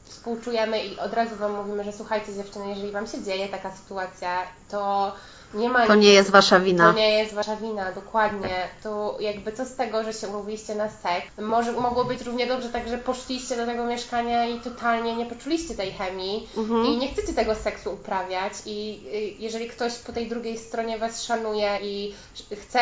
[0.04, 4.42] współczujemy i od razu Wam mówimy, że słuchajcie dziewczyny, jeżeli Wam się dzieje taka sytuacja,
[4.70, 5.12] to
[5.54, 6.92] nie ma To nie jest wasza wina.
[6.92, 8.68] To nie jest wasza wina, dokładnie.
[8.82, 11.26] To jakby co z tego, że się umówiliście na seks?
[11.38, 15.74] Może mogło być równie dobrze tak, że poszliście do tego mieszkania i totalnie nie poczuliście
[15.74, 16.86] tej chemii mhm.
[16.86, 21.24] i nie chcecie tego seksu uprawiać i y, jeżeli ktoś po tej drugiej stronie was
[21.24, 22.14] szanuje i
[22.52, 22.80] chce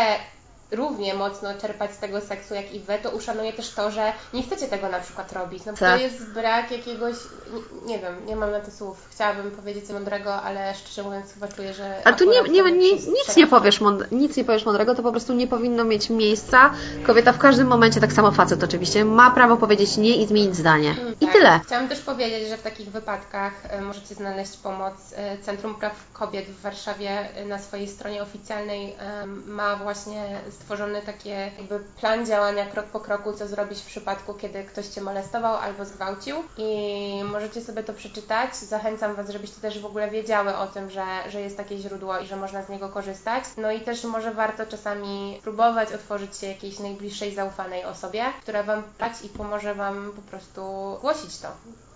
[0.70, 4.42] równie mocno czerpać z tego seksu jak i wy, to uszanuję też to, że nie
[4.42, 5.64] chcecie tego na przykład robić.
[5.64, 5.98] No bo tak.
[5.98, 7.14] to jest brak jakiegoś,
[7.52, 9.08] nie, nie, wiem, nie mam na to słów.
[9.10, 12.02] Chciałabym powiedzieć coś mądrego, ale szczerze mówiąc chyba czuję, że...
[12.04, 15.10] A tu nie, nie, nie, nic, nie powiesz mądre, nic nie powiesz mądrego, to po
[15.10, 16.70] prostu nie powinno mieć miejsca.
[17.06, 20.94] Kobieta w każdym momencie, tak samo facet oczywiście, ma prawo powiedzieć nie i zmienić zdanie.
[20.94, 21.34] Hmm, I tak.
[21.34, 21.60] tyle.
[21.66, 24.94] Chciałam też powiedzieć, że w takich wypadkach e, możecie znaleźć pomoc.
[25.16, 28.96] E, Centrum Praw Kobiet w Warszawie e, na swojej stronie oficjalnej
[29.46, 34.64] ma właśnie stworzony taki jakby plan działania krok po kroku, co zrobić w przypadku, kiedy
[34.64, 38.56] ktoś Cię molestował albo zgwałcił i możecie sobie to przeczytać.
[38.56, 42.26] Zachęcam Was, żebyście też w ogóle wiedziały o tym, że, że jest takie źródło i
[42.26, 43.44] że można z niego korzystać.
[43.56, 48.82] No i też może warto czasami próbować otworzyć się jakiejś najbliższej zaufanej osobie, która Wam
[48.98, 50.62] dać i pomoże Wam po prostu
[51.00, 51.48] głosić to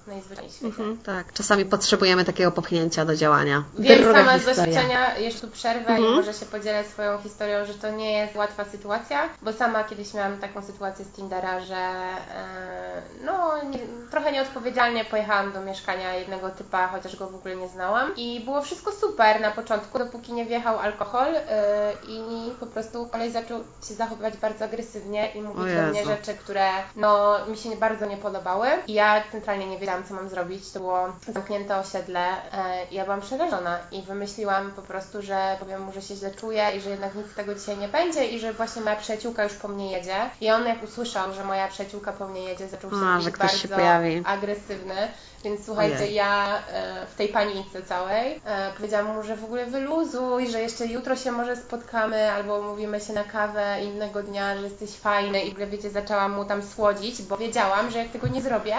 [0.07, 0.67] najzwyczajniej w świecie.
[0.67, 3.65] Mhm, tak, czasami potrzebujemy takiego popchnięcia do działania.
[3.79, 6.05] Wiem sama z doświadczenia, jeszcze tu przerwę mhm.
[6.05, 10.15] i może się podzielę swoją historią, że to nie jest łatwa sytuacja, bo sama kiedyś
[10.15, 13.79] miałam taką sytuację z Tindera, że e, no nie,
[14.11, 18.63] trochę nieodpowiedzialnie pojechałam do mieszkania jednego typa, chociaż go w ogóle nie znałam i było
[18.63, 23.95] wszystko super na początku, dopóki nie wjechał alkohol e, i po prostu kolej zaczął się
[23.95, 28.67] zachowywać bardzo agresywnie i mówić do mnie rzeczy, które no mi się bardzo nie podobały
[28.87, 30.71] i ja centralnie nie wiedziałam wiedziałam, co mam zrobić.
[30.71, 32.21] To było zamknięte osiedle.
[32.21, 36.71] E, ja byłam przerażona i wymyśliłam po prostu, że powiem mu, że się źle czuję
[36.77, 39.53] i że jednak nic z tego dzisiaj nie będzie i że właśnie moja przyjaciółka już
[39.53, 40.17] po mnie jedzie.
[40.41, 43.47] I on jak usłyszał, że moja przyjaciółka po mnie jedzie, zaczął się A, że ktoś
[43.47, 44.23] bardzo się pojawi.
[44.27, 45.09] agresywny.
[45.45, 46.15] Więc słuchajcie, Ojej.
[46.15, 50.87] ja e, w tej panice całej e, powiedziałam mu, że w ogóle wyluzuj, że jeszcze
[50.87, 55.49] jutro się może spotkamy albo mówimy się na kawę innego dnia, że jesteś fajny i
[55.49, 58.77] w ogóle wiecie, zaczęłam mu tam słodzić, bo wiedziałam, że jak tego nie zrobię,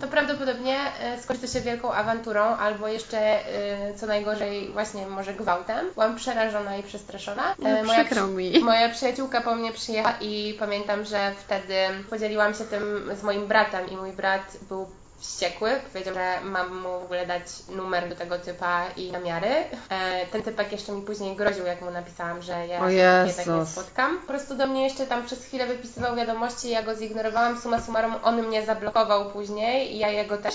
[0.00, 5.86] to prawdopodobnie e, skończy się wielką awanturą albo jeszcze e, co najgorzej właśnie może gwałtem.
[5.94, 7.54] Byłam przerażona i przestraszona.
[7.58, 8.60] No, moja mi.
[8.60, 11.74] Moja przyjaciółka po mnie przyjechała i pamiętam, że wtedy
[12.10, 14.86] podzieliłam się tym z moim bratem i mój brat był
[15.18, 19.48] wściekły, powiedział, że mam mu w ogóle dać numer do tego typa i namiary.
[19.90, 22.94] E, ten typek jeszcze mi później groził, jak mu napisałam, że ja O się
[23.26, 24.18] jednak nie spotkam.
[24.20, 28.14] Po prostu do mnie jeszcze tam przez chwilę wypisywał wiadomości, ja go zignorowałam, suma summarum
[28.22, 30.54] on mnie zablokował później i ja jego też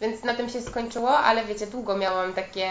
[0.00, 2.68] więc na tym się skończyło, ale wiecie, długo miałam takie,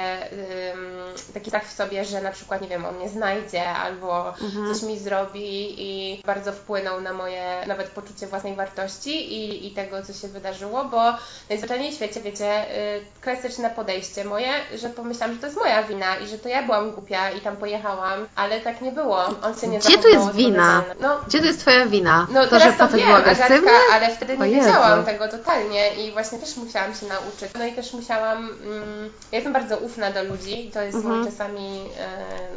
[0.73, 4.33] ym, taki strach w sobie, że na przykład, nie wiem, on mnie znajdzie albo
[4.73, 10.03] coś mi zrobi i bardzo wpłynął na moje nawet poczucie własnej wartości i, i tego,
[10.03, 11.01] co się wydarzyło, bo
[11.49, 16.15] najzwyczajniej w świecie, wiecie, y, klasyczne podejście moje, że pomyślałam, że to jest moja wina
[16.17, 19.23] i że to ja byłam głupia i tam pojechałam, ale tak nie było.
[19.43, 20.83] On się nie Gdzie tu jest wina?
[20.99, 22.27] No, Gdzie to jest Twoja wina?
[22.31, 23.15] no to, że teraz to facet wiem?
[23.15, 24.67] Agatka, ale wtedy nie Jezu.
[24.67, 27.18] wiedziałam tego totalnie i właśnie też musiałam się nauczyć.
[27.59, 31.25] No i też musiałam, mm, ja jestem bardzo ufna do ludzi to jest Mhm.
[31.25, 32.07] czasami, e,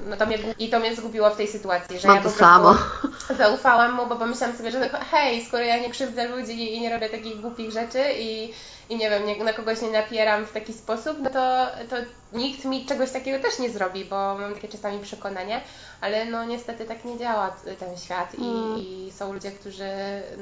[0.07, 2.45] no to mnie, i to mnie zgubiło w tej sytuacji, że Mam ja po prostu
[2.45, 2.75] samo.
[3.39, 6.91] zaufałam mu, bo pomyślałam sobie, że no, hej, skoro ja nie krzywdzę ludzi i nie
[6.91, 8.53] robię takich głupich rzeczy i,
[8.89, 11.97] i nie wiem, nie, na kogoś nie napieram w taki sposób, no to, to
[12.33, 15.61] nikt mi czegoś takiego też nie zrobi, bo mam takie czasami przekonanie,
[16.01, 18.79] ale no niestety tak nie działa ten świat i, Mm.
[18.79, 19.89] i są ludzie, którzy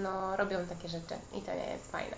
[0.03, 2.17] no, robią takie rzeczy i to nie jest fajne.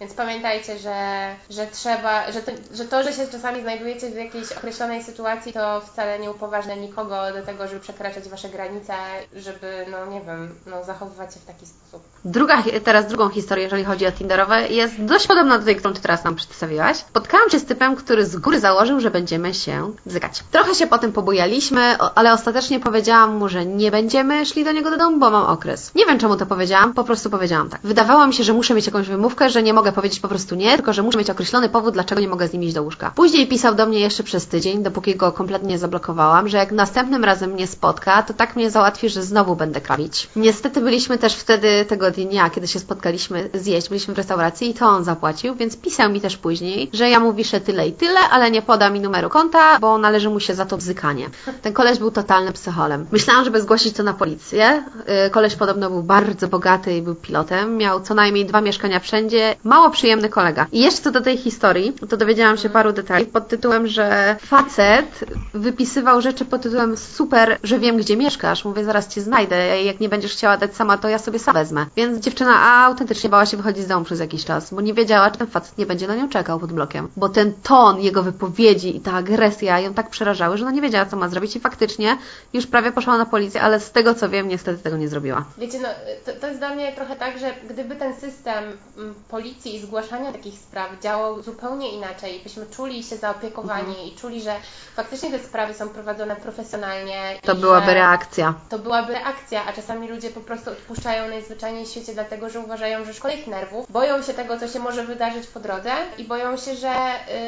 [0.00, 4.52] Więc pamiętajcie, że, że trzeba, że to, że to, że się czasami znajdujecie w jakiejś
[4.52, 8.92] określonej sytuacji, to wcale nie upoważnia nikogo do tego, żeby przekraczać wasze granice,
[9.36, 12.02] żeby, no nie wiem, no zachowywać się w taki sposób.
[12.24, 16.00] Druga, teraz drugą historię, jeżeli chodzi o Tinderowe, jest dość podobna do tej, którą Ty
[16.00, 16.96] teraz nam przedstawiłaś.
[16.96, 20.42] Spotkałam się z typem, który z góry założył, że będziemy się bzykać.
[20.50, 24.96] Trochę się potem pobujaliśmy, ale ostatecznie powiedziałam mu, że nie będziemy szli do niego do
[24.96, 25.94] domu, bo mam okres.
[25.94, 27.80] Nie wiem, czemu to powiedziałam, po prostu powiedziałam tak.
[27.84, 30.74] Wydawało mi się, że muszę mieć jakąś wymówkę, że nie mogę powiedzieć po prostu nie,
[30.74, 33.12] tylko że muszę mieć określony powód, dlaczego nie mogę z nim iść do łóżka.
[33.14, 37.50] Później pisał do mnie jeszcze przez tydzień, dopóki go kompletnie zablokowałam, że jak następnym razem
[37.50, 40.28] mnie spotka, to tak mnie załatwi, że znowu będę krawić.
[40.36, 44.86] Niestety byliśmy też wtedy tego dnia, kiedy się spotkaliśmy zjeść, byliśmy w restauracji i to
[44.86, 48.50] on zapłacił, więc pisał mi też później, że ja mu wiszę tyle i tyle, ale
[48.50, 51.30] nie poda mi numeru konta, bo należy mu się za to bzykanie.
[51.62, 53.06] Ten koleś był totalnym psycholem.
[53.12, 54.84] Myślałam, żeby zgłosić to na policję.
[55.24, 59.56] Yy, Koleś podobno był bardzo bogaty i był pilotem, miał co najmniej dwa mieszkania wszędzie,
[59.76, 60.66] mało przyjemny kolega.
[60.72, 65.24] I jeszcze co do tej historii, to dowiedziałam się paru detali pod tytułem, że facet
[65.54, 70.08] wypisywał rzeczy pod tytułem super, że wiem gdzie mieszkasz, mówię zaraz cię znajdę, jak nie
[70.08, 71.86] będziesz chciała dać sama, to ja sobie sama wezmę.
[71.96, 75.38] Więc dziewczyna autentycznie bała się wychodzić z domu przez jakiś czas, bo nie wiedziała, czy
[75.38, 77.08] ten facet nie będzie na nią czekał pod blokiem.
[77.16, 81.06] Bo ten ton jego wypowiedzi i ta agresja ją tak przerażały, że ona nie wiedziała,
[81.06, 82.18] co ma zrobić i faktycznie
[82.52, 85.44] już prawie poszła na policję, ale z tego co wiem, niestety tego nie zrobiła.
[85.58, 85.88] Wiecie, no
[86.26, 88.64] to, to jest dla mnie trochę tak, że gdyby ten system
[88.98, 94.06] mm, policji i zgłaszania takich spraw działał zupełnie inaczej, byśmy czuli się zaopiekowani Mhm.
[94.08, 94.54] i czuli, że
[94.96, 97.38] faktycznie te sprawy są prowadzone profesjonalnie.
[97.42, 98.54] To byłaby reakcja.
[98.68, 103.04] To byłaby reakcja, a czasami ludzie po prostu odpuszczają najzwyczajniej w świecie, dlatego że uważają,
[103.04, 106.56] że szkoda ich nerwów, boją się tego, co się może wydarzyć po drodze i boją
[106.56, 106.92] się, że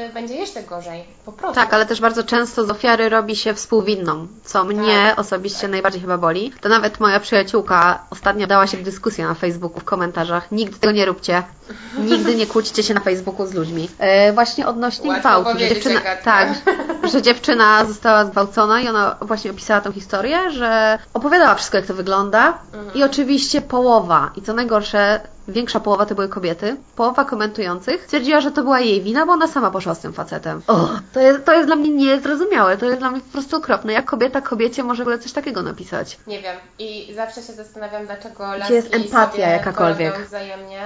[0.08, 1.04] y, będzie jeszcze gorzej.
[1.24, 1.54] Po prostu.
[1.54, 5.18] Tak, ale też bardzo często z ofiary robi się współwinną, co mnie Tak.
[5.18, 6.52] osobiście najbardziej chyba boli.
[6.60, 10.52] To nawet moja przyjaciółka ostatnio dała się w dyskusję na Facebooku w komentarzach.
[10.52, 11.42] Nigdy tego nie róbcie.
[12.08, 13.88] Nigdy nie kłóćcie się na Facebooku z ludźmi.
[13.98, 15.58] E, właśnie odnośnie Łatwo gwałtu.
[15.58, 16.48] Że dziewczyna, tak,
[17.12, 21.94] że dziewczyna została zgwałcona i ona właśnie opisała tą historię, że opowiadała wszystko, jak to
[21.94, 22.58] wygląda.
[22.74, 22.94] Mhm.
[22.94, 28.50] I oczywiście połowa, i co najgorsze, większa połowa to były kobiety, połowa komentujących stwierdziła, że
[28.50, 30.62] to była jej wina, bo ona sama poszła z tym facetem.
[30.66, 33.92] O, to, jest, to jest dla mnie niezrozumiałe, to jest dla mnie po prostu okropne.
[33.92, 36.18] Jak kobieta kobiecie może w ogóle coś takiego napisać?
[36.26, 36.56] Nie wiem.
[36.78, 40.18] I zawsze się zastanawiam, dlaczego laski Gdzie jest empatia jakakolwiek?
[40.26, 40.82] wzajemnie.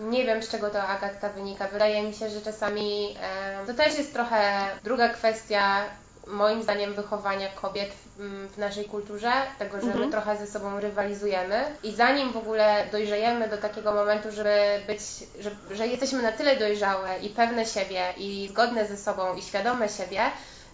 [0.00, 1.68] Ym, Nie wiem, z czego to Agatka wynika.
[1.72, 3.16] Wydaje mi się, że czasami
[3.60, 4.52] ym, to też jest trochę
[4.84, 5.76] druga kwestia
[6.26, 10.80] moim zdaniem wychowania kobiet w, mm, w naszej kulturze, tego, że my trochę ze sobą
[10.80, 15.00] rywalizujemy i zanim w ogóle dojrzejemy do takiego momentu, żeby być,
[15.40, 19.88] że, że jesteśmy na tyle dojrzałe i pewne siebie i zgodne ze sobą i świadome
[19.88, 20.20] siebie,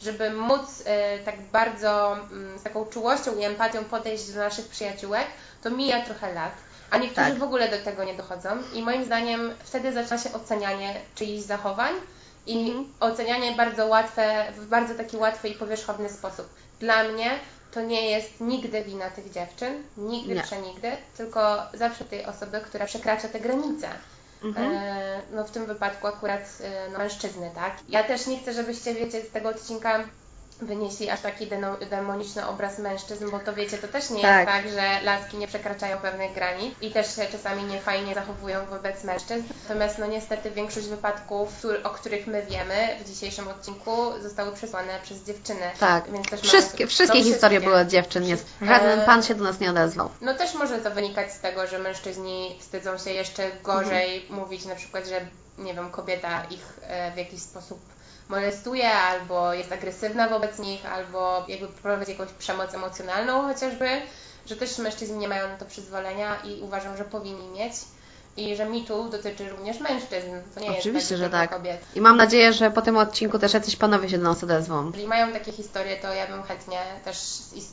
[0.03, 5.27] żeby móc e, tak bardzo mm, z taką czułością i empatią podejść do naszych przyjaciółek,
[5.63, 6.53] to mija trochę lat.
[6.91, 7.39] a niektórzy Tak.
[7.39, 8.49] w ogóle do tego nie dochodzą.
[8.75, 11.95] I moim zdaniem wtedy zaczyna się ocenianie czyichś zachowań
[12.47, 12.93] i Mhm.
[13.01, 16.49] ocenianie bardzo łatwe, w bardzo taki łatwy i powierzchowny sposób.
[16.81, 17.31] Dla mnie
[17.73, 20.43] to nie jest nigdy wina tych dziewczyn, nigdy Nie.
[20.43, 23.89] przenigdy, tylko zawsze tej osoby, która przekracza te granice.
[24.45, 24.73] Mhm.
[24.75, 27.77] E, no w tym wypadku akurat e, no, mężczyzny, tak?
[27.89, 30.05] Ja też nie chcę, żebyście, wiecie, z tego odcinka
[30.67, 31.47] wynieśli aż taki
[31.91, 34.37] demoniczny obraz mężczyzn, bo to wiecie, to też nie Tak.
[34.49, 39.05] jest tak, że laski nie przekraczają pewnych granic i też się czasami niefajnie zachowują wobec
[39.05, 39.43] mężczyzn.
[39.69, 41.49] Natomiast no niestety większość wypadków,
[41.85, 45.71] o których my wiemy w dzisiejszym odcinku zostały przesłane przez dziewczyny.
[45.81, 46.05] Tak.
[46.13, 47.61] Więc też mamy- Wszystkie, no, wszystkie historie wszystkie.
[47.71, 48.23] były od dziewczyn.
[48.23, 48.67] Nie, Wszystkie.
[48.67, 50.11] żaden E, pan się do nas nie odezwał.
[50.21, 54.75] no też może to wynikać z tego, że mężczyźni wstydzą się jeszcze gorzej mówić na
[54.75, 55.21] przykład, że
[55.59, 57.79] nie wiem, kobieta ich e, w jakiś sposób
[58.29, 63.89] molestuje, albo jest agresywna wobec nich, albo jakby prowadzi jakąś przemoc emocjonalną chociażby,
[64.47, 67.73] że też mężczyźni nie mają na to przyzwolenia i uważam, że powinni mieć.
[68.37, 70.31] I że mitu dotyczy również mężczyzn.
[70.55, 71.51] To nie Oczywiście, jest tak, że tak.
[71.51, 71.81] kobiet.
[71.95, 74.87] I mam nadzieję, że po tym odcinku też jacyś panowie się do nas odezwą.
[74.87, 77.19] Jeżeli mają takie historie, to ja bym chętnie też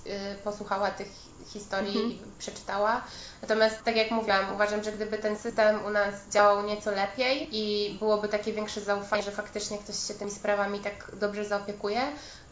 [0.07, 1.07] y, posłuchała tych
[1.53, 2.31] historii Mhm.
[2.39, 3.01] przeczytała.
[3.41, 7.95] Natomiast tak jak mówiłam, uważam, że gdyby ten system u nas działał nieco lepiej i
[7.99, 12.01] byłoby takie większe zaufanie, że faktycznie ktoś się tymi sprawami tak dobrze zaopiekuje,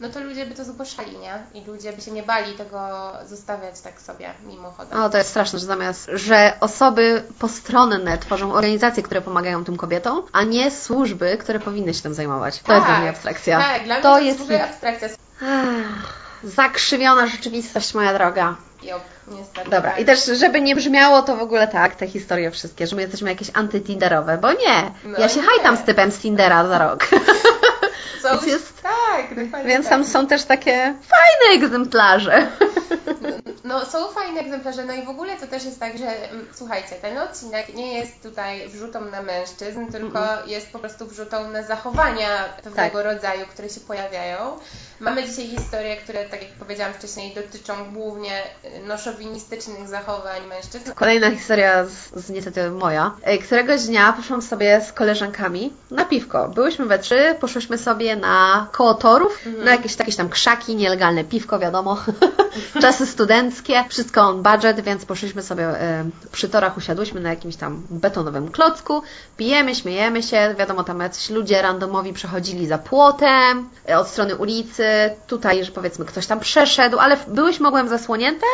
[0.00, 1.42] no to ludzie by to zgłaszali, nie?
[1.54, 5.02] I ludzie by się nie bali tego zostawiać tak sobie mimochodem.
[5.02, 10.22] O, to jest straszne, że zamiast, że osoby postronne tworzą organizacje, które pomagają tym kobietom,
[10.32, 12.60] a nie służby, które powinny się tym zajmować.
[12.60, 13.58] To jest dla mnie abstrakcja.
[13.60, 15.08] Tak, dla mnie to to jest w ogóle abstrakcja.
[15.08, 15.86] Ech,
[16.44, 18.56] zakrzywiona rzeczywistość, moja droga.
[18.82, 19.70] Jop, niestety.
[19.70, 20.00] Dobra, tak.
[20.00, 23.30] i też, żeby nie brzmiało to w ogóle tak, te historie wszystkie, że my jesteśmy
[23.30, 24.92] jakieś antytinderowe, bo nie.
[25.04, 25.46] No ja się nie.
[25.46, 27.08] hajtam z typem z Tindera za rok.
[28.22, 29.90] Są, więc jest- tak, dokładnie Więc tak.
[29.90, 32.46] tam są też takie fajne egzemplarze.
[33.68, 36.96] No, są fajne egzemplarze, no i w ogóle to też jest tak, że mm, słuchajcie,
[37.02, 42.28] ten odcinek nie jest tutaj wrzutą na mężczyzn, tylko jest po prostu wrzutą na zachowania
[42.64, 44.38] pewnego rodzaju, które się pojawiają.
[45.00, 50.92] Mamy dzisiaj historie, które, tak jak powiedziałam wcześniej, dotyczą głównie y, no, szowinistycznych zachowań mężczyzn.
[50.94, 53.14] Kolejna historia z, z niestety moja.
[53.22, 56.48] E, Któregoś dnia poszłam sobie z koleżankami na piwko.
[56.48, 61.58] Byłyśmy we trzy, poszłyśmy sobie na koło torów, na jakieś, jakieś tam krzaki, nielegalne piwko,
[61.58, 62.04] wiadomo.
[62.82, 63.06] Czasy
[63.88, 69.02] wszystko on budget, więc poszliśmy sobie e, przy torach, usiadłyśmy na jakimś tam betonowym klocku,
[69.36, 74.84] pijemy, śmiejemy się, wiadomo, tam jacyś ludzie randomowi przechodzili za płotem, e, od strony ulicy,
[75.26, 78.46] tutaj, że powiedzmy ktoś tam przeszedł, ale byłyśmy ogółem zasłonięte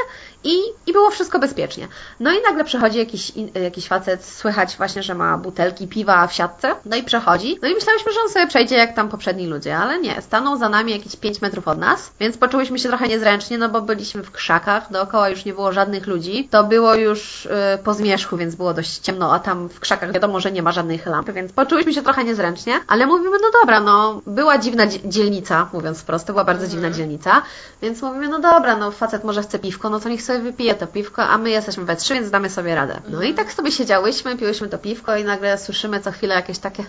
[0.45, 1.89] i, i było wszystko bezpiecznie.
[2.21, 3.33] No i nagle przechodzi jakiś,
[3.63, 7.59] jakiś facet, słychać właśnie, że ma butelki piwa w siatce, no i przechodzi.
[7.63, 10.69] No i myślałyśmy, że on sobie przejdzie jak tam poprzedni ludzie, ale nie, stanął za
[10.69, 14.31] nami jakieś 5 metrów od nas, więc poczułyśmy się trochę niezręcznie, no bo byliśmy w
[14.31, 16.49] krzakach, dookoła już nie było żadnych ludzi.
[16.51, 17.51] To było już y,
[17.85, 21.07] po zmierzchu, więc było dość ciemno, a tam w krzakach wiadomo, że nie ma żadnych
[21.07, 25.69] lamp, więc poczułyśmy się trochę niezręcznie, ale mówimy, no dobra, no była dziwna dzie- dzielnica,
[25.73, 27.43] mówiąc wprost, to była bardzo dziwna dzielnica,
[27.83, 30.87] więc mówimy, no dobra, no facet może chce piwko, no to niech sobie wypije to
[30.87, 33.01] piwko, a my jesteśmy we trzy, więc damy sobie radę.
[33.09, 36.85] No i tak sobie siedziałyśmy, piłyśmy to piwko i nagle słyszymy co chwilę jakieś takie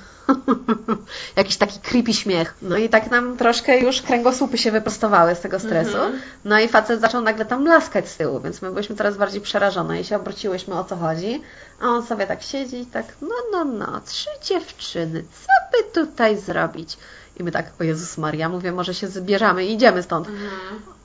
[1.36, 2.56] jakiś taki creepy śmiech.
[2.62, 5.98] No i tak nam troszkę już kręgosłupy się wyprostowały z tego stresu.
[6.46, 10.02] No i facet zaczął nagle tam laskać z tyłu, więc my byliśmy coraz bardziej przerażone
[10.02, 11.42] i się obróciłyśmy o co chodzi.
[11.82, 16.38] A on sobie tak siedzi i tak, no, no, no, trzy dziewczyny, co by tutaj
[16.38, 16.98] zrobić?
[17.36, 20.28] I my tak, o Jezus Maria, mówię, może się zbierzamy i idziemy stąd.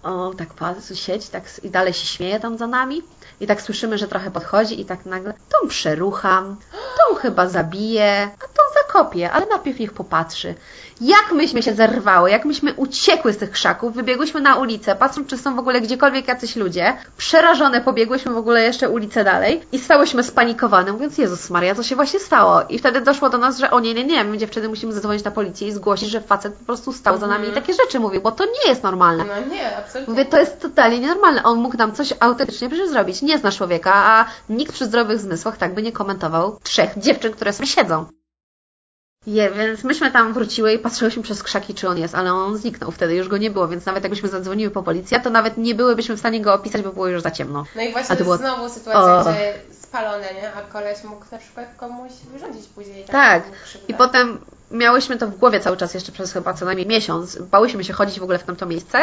[0.03, 3.03] On tak patrzy, siedzi tak, i dalej się śmieje tam za nami.
[3.41, 8.49] I tak słyszymy, że trochę podchodzi i tak nagle, tą przerucham, tą chyba zabiję, a
[8.49, 10.55] tą zakopię, ale najpierw niech popatrzy.
[11.01, 15.39] Jak myśmy się zerwały, jak myśmy uciekły z tych krzaków, wybiegłyśmy na ulicę, patrząc, czy
[15.39, 16.97] są w ogóle gdziekolwiek jacyś ludzie.
[17.17, 21.97] Przerażone pobiegłyśmy w ogóle jeszcze ulicę dalej i stałyśmy spanikowane, mówiąc, Jezus Maria, co się
[21.97, 22.63] właśnie stało?
[22.69, 25.31] I wtedy doszło do nas, że o nie, nie, nie, my dziewczyny musimy zadzwonić na
[25.31, 28.33] policję i zgłosić, że facet po prostu stał za nami i takie rzeczy mówił, bo
[28.33, 29.25] to nie jest normalne.
[29.25, 30.15] No nie, absolutnie.
[30.15, 31.43] Mówię, to jest totalnie nienormalne.
[31.43, 33.23] On mógł nam coś autentycznie przecież zrobić.
[33.23, 37.53] Nie zna człowieka, a nikt przy zdrowych zmysłach tak by nie komentował trzech dziewczyn, które
[37.53, 38.20] sobie siedzą.
[39.27, 42.91] Je, więc myśmy tam wróciły i patrzyłyśmy przez krzaki, czy on jest, ale on zniknął
[42.91, 46.17] wtedy, już go nie było, więc nawet jakbyśmy zadzwoniły po policję, to nawet nie byłybyśmy
[46.17, 47.65] w stanie go opisać, bo było już za ciemno.
[47.77, 49.35] No i właśnie było- znowu sytuacja, O.
[49.35, 50.53] gdzie spalone, nie?
[50.55, 53.05] A koleś mógł na przykład komuś wyrządzić później.
[53.05, 53.43] Tak.
[53.65, 53.87] krzywdę.
[53.89, 54.39] I potem
[54.71, 57.39] miałyśmy to w głowie cały czas jeszcze przez chyba co najmniej miesiąc.
[57.43, 58.99] Bałyśmy się chodzić w ogóle w tamto miejsce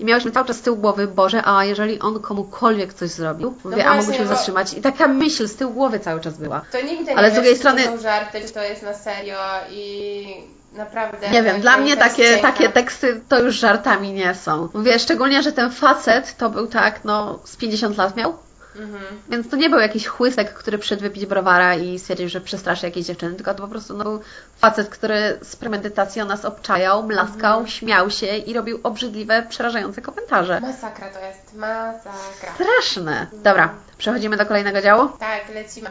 [0.00, 3.86] i miałyśmy cały czas z tyłu głowy, Boże, a jeżeli on komukolwiek coś zrobił, mówię,
[3.86, 4.74] a mógłbyśmy bo- zatrzymać.
[4.74, 6.60] I taka myśl z tyłu głowy cały czas była.
[6.72, 8.82] To nigdy Ale nie z drugiej wiesz, strony- czy to są żarty, czy to jest
[8.82, 9.36] na serio
[9.70, 10.26] i
[10.72, 11.30] naprawdę...
[11.30, 14.68] Nie wiem, dla mnie takie, takie teksty to już żartami nie są.
[14.74, 18.34] Mówię, szczególnie, że ten facet to był tak, no, z 50 lat miał.
[18.76, 19.02] Mhm.
[19.28, 23.06] Więc to nie był jakiś chłysek, który przyszedł wypić browara i stwierdził, że przestraszy jakieś
[23.06, 24.20] dziewczyny, tylko to po prostu no, był
[24.58, 27.66] facet, który z premedytacją nas obczajał, mlaskał, mhm.
[27.66, 30.60] śmiał się i robił obrzydliwe, przerażające komentarze.
[30.60, 32.54] Masakra to jest, masakra.
[32.54, 33.26] Straszne.
[33.32, 35.08] Dobra, przechodzimy do kolejnego działu?
[35.08, 35.90] Tak, lecimy.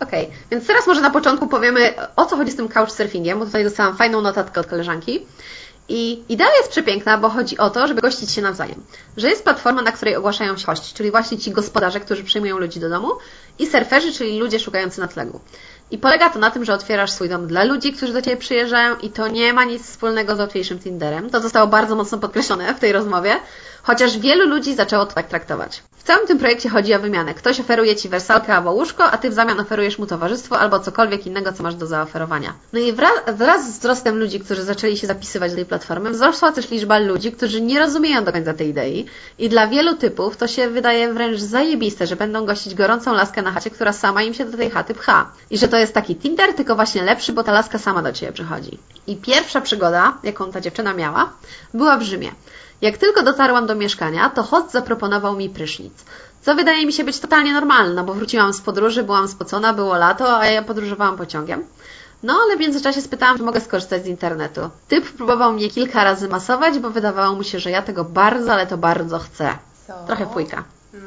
[0.00, 0.38] Okej, okay.
[0.50, 3.96] więc teraz może na początku powiemy, o co chodzi z tym couchsurfingiem, bo tutaj dostałam
[3.96, 5.26] fajną notatkę od koleżanki.
[5.92, 8.82] I idea jest przepiękna, bo chodzi o to, żeby gościć się nawzajem.
[9.16, 12.80] Że jest platforma, na której ogłaszają się hości, czyli właśnie ci gospodarze, którzy przyjmują ludzi
[12.80, 13.08] do domu
[13.58, 15.40] i surferzy, czyli ludzie szukający natlegu.
[15.90, 18.96] I polega to na tym, że otwierasz swój dom dla ludzi, którzy do Ciebie przyjeżdżają
[18.96, 21.30] i to nie ma nic wspólnego z łatwiejszym Tinderem.
[21.30, 23.36] To zostało bardzo mocno podkreślone w tej rozmowie,
[23.82, 25.82] chociaż wielu ludzi zaczęło to tak traktować.
[26.00, 27.34] W całym tym projekcie chodzi o wymianę.
[27.34, 31.26] Ktoś oferuje Ci wersalkę albo łóżko, a Ty w zamian oferujesz mu towarzystwo albo cokolwiek
[31.26, 32.52] innego, co masz do zaoferowania.
[32.72, 36.52] No i wraz, wraz z wzrostem ludzi, którzy zaczęli się zapisywać do tej platformy, wzrosła
[36.52, 39.06] też liczba ludzi, którzy nie rozumieją do końca tej idei
[39.38, 43.52] i dla wielu typów to się wydaje wręcz zajebiste, że będą gościć gorącą laskę na
[43.52, 45.32] chacie, która sama im się do tej chaty pcha.
[45.50, 48.32] I że to jest taki Tinder, tylko właśnie lepszy, bo ta laska sama do Ciebie
[48.32, 48.78] przychodzi.
[49.06, 51.32] I pierwsza przygoda, jaką ta dziewczyna miała,
[51.74, 52.32] była w Rzymie.
[52.80, 55.92] Jak tylko dotarłam do mieszkania, to host zaproponował mi prysznic.
[56.42, 60.38] Co wydaje mi się być totalnie normalne, bo wróciłam z podróży, byłam spocona, było lato,
[60.38, 61.64] a ja podróżowałam pociągiem.
[62.22, 64.60] No, ale w międzyczasie spytałam, czy mogę skorzystać z internetu.
[64.88, 68.66] Typ próbował mnie kilka razy masować, bo wydawało mu się, że ja tego bardzo, ale
[68.66, 69.58] to bardzo chcę.
[70.06, 70.64] Trochę fujka.
[70.92, 71.00] No.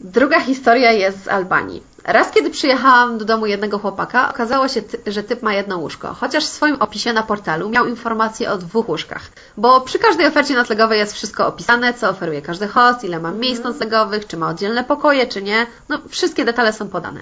[0.00, 1.82] Druga historia jest z Albanii.
[2.06, 6.44] Raz, kiedy przyjechałam do domu jednego chłopaka, okazało się, że typ ma jedno łóżko, chociaż
[6.44, 9.22] w swoim opisie na portalu miał informacje o dwóch łóżkach.
[9.56, 13.56] Bo przy każdej ofercie noclegowej jest wszystko opisane, co oferuje każdy host, ile ma miejsc
[13.56, 13.74] mhm.
[13.74, 15.66] noclegowych, czy ma oddzielne pokoje, czy nie.
[15.88, 17.20] No, wszystkie detale są podane.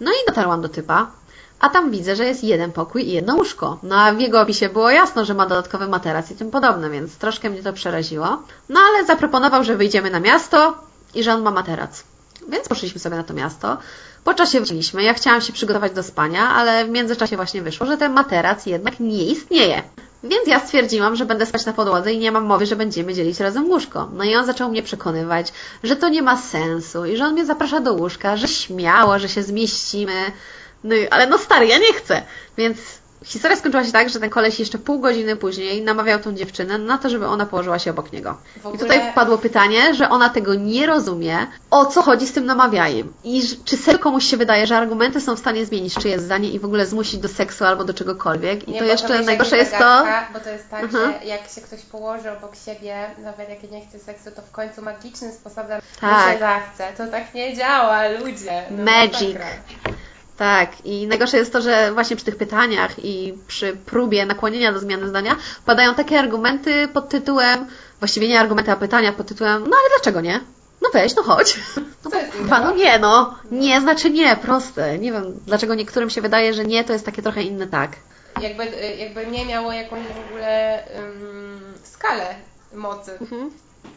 [0.00, 1.06] No i dotarłam do typa,
[1.60, 3.78] a tam widzę, że jest jeden pokój i jedno łóżko.
[3.82, 7.16] No a w jego opisie było jasno, że ma dodatkowy materac i tym podobne, więc
[7.16, 8.42] troszkę mnie to przeraziło.
[8.68, 10.74] No ale zaproponował, że wyjdziemy na miasto
[11.14, 12.11] i że on ma materac.
[12.48, 13.78] Więc poszliśmy sobie na to miasto.
[14.24, 15.02] Po czasie wróciliśmy.
[15.02, 19.00] Ja chciałam się przygotować do spania, ale w międzyczasie właśnie wyszło, że ten materac jednak
[19.00, 19.82] nie istnieje.
[20.24, 23.40] Więc ja stwierdziłam, że będę spać na podłodze i nie mam mowy, że będziemy dzielić
[23.40, 24.08] razem łóżko.
[24.12, 27.46] No i on zaczął mnie przekonywać, że to nie ma sensu i że on mnie
[27.46, 30.32] zaprasza do łóżka, że śmiało, że się zmieścimy.
[30.84, 32.22] No i, ale no stary, ja nie chcę.
[32.56, 32.78] Więc
[33.24, 36.98] Historia skończyła się tak, że ten koleś jeszcze pół godziny później namawiał tą dziewczynę na
[36.98, 38.36] to, żeby ona położyła się obok niego.
[38.58, 38.74] Ogóle...
[38.74, 43.12] I tutaj wpadło pytanie, że ona tego nie rozumie, o co chodzi z tym namawianiem.
[43.24, 46.58] I czy serio komuś się wydaje, że argumenty są w stanie zmienić czyjeś zdanie i
[46.58, 48.68] w ogóle zmusić do seksu albo do czegokolwiek.
[48.68, 50.04] I nie, to jeszcze to najgorsze jest to...
[50.32, 51.12] Bo to jest tak, mhm.
[51.12, 54.82] że jak się ktoś położy obok siebie, nawet jak nie chce seksu, to w końcu
[54.82, 56.32] magicznym sposobem tak.
[56.32, 56.92] się zachce.
[56.96, 58.62] To tak nie działa, ludzie.
[58.70, 59.36] No, Magic.
[60.36, 64.78] Tak, i najgorsze jest to, że właśnie przy tych pytaniach i przy próbie nakłonienia do
[64.78, 67.66] zmiany zdania padają takie argumenty pod tytułem,
[67.98, 70.40] właściwie nie argumenty, a pytania pod tytułem, no ale dlaczego nie?
[70.82, 71.60] No weź, no chodź.
[72.50, 73.34] No, no nie, no.
[73.50, 74.98] Nie znaczy nie, proste.
[74.98, 77.96] Nie wiem, dlaczego niektórym się wydaje, że nie, to jest takie trochę inne tak.
[78.40, 78.64] Jakby,
[78.98, 82.34] jakby nie miało jakąś w ogóle um, skalę
[82.74, 83.12] mocy.
[83.20, 83.50] Mhm.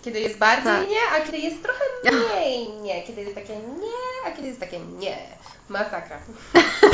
[0.05, 0.89] Kiedy jest bardziej tak.
[0.89, 3.03] nie, a kiedy jest trochę mniej nie.
[3.03, 5.17] Kiedy jest takie nie, a kiedy jest takie nie.
[5.69, 6.17] Masakra.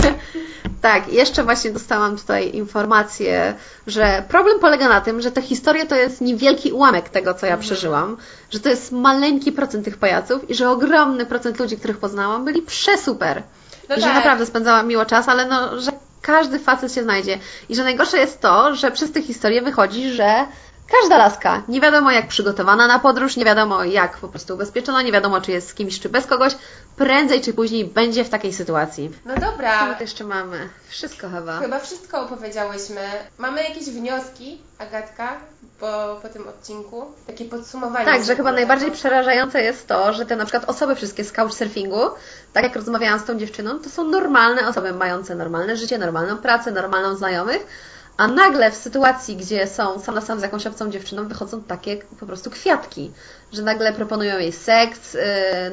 [0.82, 3.54] tak, jeszcze właśnie dostałam tutaj informację,
[3.88, 7.54] że problem polega na tym, że ta historia to jest niewielki ułamek tego, co ja
[7.54, 7.68] mhm.
[7.68, 8.18] przeżyłam,
[8.52, 12.62] że to jest maleńki procent tych pajaców i że ogromny procent ludzi, których poznałam, byli
[12.62, 13.44] przesuper.
[13.90, 14.10] No I tak.
[14.10, 17.40] że naprawdę spędzałam miło czas, ale no, że każdy facet się znajdzie.
[17.70, 20.46] I że najgorsze jest to, że przez tę historię wychodzi, że
[20.92, 25.12] Każda laska, nie wiadomo jak przygotowana na podróż, nie wiadomo jak po prostu ubezpieczona, nie
[25.12, 26.56] wiadomo czy jest z kimś czy bez kogoś,
[26.96, 29.12] prędzej czy później będzie w takiej sytuacji.
[29.26, 29.96] No dobra.
[29.96, 30.70] Co jeszcze mamy?
[30.90, 31.60] Wszystko chyba.
[31.60, 33.02] Chyba wszystko opowiedziałyśmy.
[33.38, 35.38] Mamy jakieś wnioski, Agatka,
[35.80, 37.06] po, po tym odcinku?
[37.28, 38.06] Takie podsumowanie.
[38.06, 42.02] Tak, że chyba najbardziej przerażające jest to, że te na przykład osoby wszystkie z couchsurfingu,
[42.54, 46.72] tak jak rozmawiałam z tą dziewczyną, to są normalne osoby mające normalne życie, normalną pracę,
[46.72, 47.68] normalną znajomych,
[48.22, 51.98] a nagle w sytuacji, gdzie są sam na sam z jakąś obcą dziewczyną, wychodzą takie
[52.20, 53.12] po prostu kwiatki,
[53.54, 55.22] że nagle proponują jej seks, yy,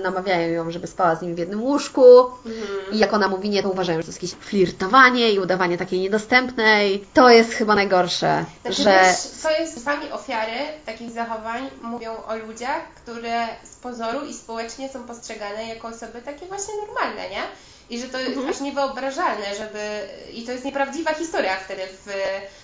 [0.03, 2.05] namawiają ją, żeby spała z nim w jednym łóżku
[2.47, 2.93] mhm.
[2.93, 6.01] i jak ona mówi nie, to uważają, że to jest jakieś flirtowanie i udawanie takiej
[6.01, 7.05] niedostępnej.
[7.15, 9.01] To jest chyba najgorsze, znaczy, że...
[9.05, 14.89] Wiesz, co jest sami ofiary takich zachowań mówią o ludziach, które z pozoru i społecznie
[14.89, 17.43] są postrzegane jako osoby takie właśnie normalne, nie?
[17.91, 18.49] I że to jest mhm.
[18.55, 20.09] aż niewyobrażalne, żeby.
[20.33, 22.13] I to jest nieprawdziwa historia wtedy w,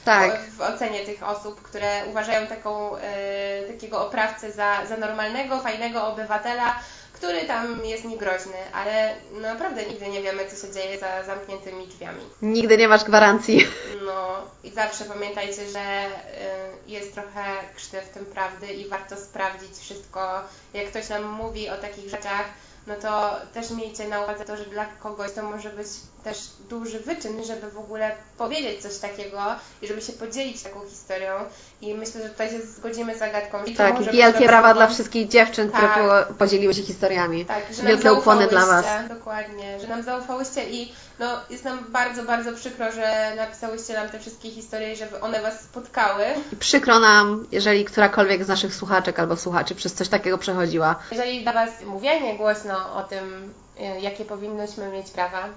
[0.04, 0.40] tak.
[0.40, 6.07] w, w ocenie tych osób, które uważają taką, e, takiego oprawcę za, za normalnego, fajnego
[6.07, 6.78] obywatela,
[7.12, 12.20] który tam jest niegroźny, ale naprawdę nigdy nie wiemy, co się dzieje za zamkniętymi drzwiami.
[12.42, 13.66] Nigdy nie masz gwarancji.
[14.07, 17.44] No i zawsze pamiętajcie, że y, jest trochę
[17.76, 20.42] krzty w tym prawdy i warto sprawdzić wszystko.
[20.74, 22.46] Jak ktoś nam mówi o takich rzeczach,
[22.86, 25.86] no to też miejcie na uwadze to, że dla kogoś to może być
[26.24, 29.38] też duży wyczyn, żeby w ogóle powiedzieć coś takiego
[29.82, 31.32] i żeby się podzielić taką historią.
[31.80, 33.22] I myślę, że tutaj się zgodzimy z.
[33.66, 35.98] I to Tak, może wielkie brawa osobą- dla wszystkich dziewczyn, które Tak.
[36.02, 37.44] było- podzieliły się historiami.
[37.44, 38.84] Tak, że nam Wielkie ukłony dla Was.
[39.08, 44.18] Dokładnie, że nam zaufałyście i no, jest nam bardzo, bardzo przykro, że napisałyście nam te
[44.18, 46.24] wszystkie historie i żeby one Was spotkały.
[46.52, 50.96] I przykro nam, jeżeli którakolwiek z naszych słuchaczek albo słuchaczy przez coś takiego przechodziła.
[51.10, 55.48] Jeżeli dla Was mówienie głośno o tym, y, jakie powinnyśmy mieć prawa,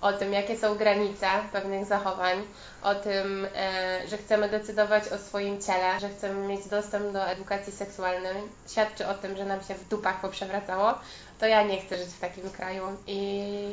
[0.00, 2.42] o tym, jakie są granice pewnych zachowań,
[2.82, 7.72] o tym, e, że chcemy decydować o swoim ciele, że chcemy mieć dostęp do edukacji
[7.72, 8.36] seksualnej,
[8.68, 10.94] świadczy o tym, że nam się w dupach poprzewracało,
[11.40, 13.20] to ja nie chcę żyć w takim kraju i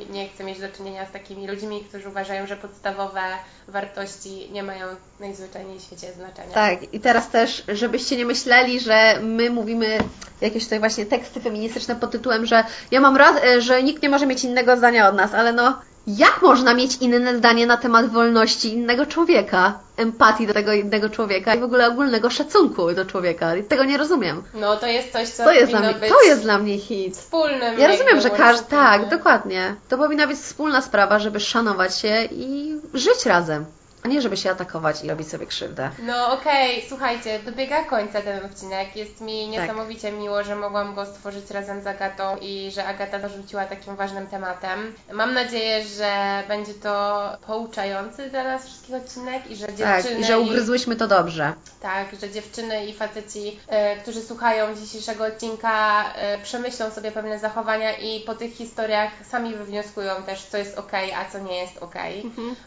[0.09, 3.21] nie chcę mieć do czynienia z takimi ludźmi, którzy uważają, że podstawowe
[3.67, 4.87] wartości nie mają
[5.19, 6.53] najzwyczajniej w świecie znaczenia.
[6.53, 9.97] Tak, i teraz też, żebyście nie myśleli, że my mówimy
[10.41, 14.25] jakieś tutaj właśnie teksty feministyczne pod tytułem, że ja mam e, że nikt nie może
[14.25, 18.73] mieć innego zdania od nas, ale no, jak można mieć inne zdanie na temat wolności
[18.73, 23.55] innego człowieka, empatii do tego innego człowieka i w ogóle ogólnego szacunku do człowieka?
[23.55, 24.43] I tego nie rozumiem.
[24.53, 27.17] No to jest coś, co To jest, dla mnie, być to jest dla mnie hit.
[27.17, 27.79] wspólnym.
[27.79, 29.07] Ja rozumiem, że każdy, tak, nie?
[29.07, 29.75] dokładnie.
[29.89, 33.65] To powinna być wspólna sprawa, żeby szanować się i żyć razem,
[34.03, 35.89] a nie żeby się atakować i robić sobie krzywdę.
[35.99, 38.95] No okej, słuchajcie, dobiega końca ten odcinek.
[38.95, 39.61] Jest mi Tak.
[39.61, 44.27] niesamowicie miło, że mogłam go stworzyć razem z Agatą i że Agata dorzuciła takim ważnym
[44.27, 44.93] tematem.
[45.13, 50.23] Mam nadzieję, że będzie to pouczający dla nas wszystkich odcinek i że dziewczyny Tak, i
[50.25, 51.53] że ugryzłyśmy to dobrze.
[51.81, 57.97] tak, że dziewczyny i faceci, e, którzy słuchają dzisiejszego odcinka, e, przemyślą sobie pewne zachowania
[57.97, 61.95] i po tych historiach sami wywnioskują też, co jest ok, a co nie jest ok.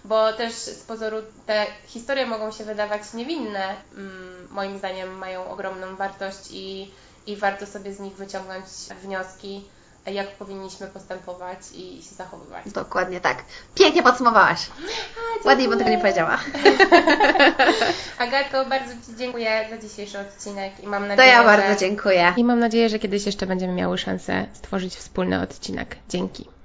[0.04, 1.16] Bo też z pozoru
[1.46, 3.74] te historie mogą się wydawać niewinne.
[3.96, 6.90] Mm, moim zdaniem mają ogromną wartość i,
[7.26, 8.64] i warto sobie z nich wyciągnąć
[9.02, 9.64] wnioski,
[10.06, 12.70] jak powinniśmy postępować i się zachowywać.
[12.72, 13.44] Dokładnie tak.
[13.74, 14.66] Pięknie podsumowałaś.
[15.44, 16.38] Ładniej bym tego nie powiedziała.
[18.18, 21.44] Agatko, bardzo Ci dziękuję za dzisiejszy odcinek i mam To nadzieję, ja że...
[21.44, 22.34] bardzo dziękuję.
[22.36, 25.96] I mam nadzieję, że kiedyś jeszcze będziemy miały szansę stworzyć wspólny odcinek.
[26.08, 26.55] Dzięki.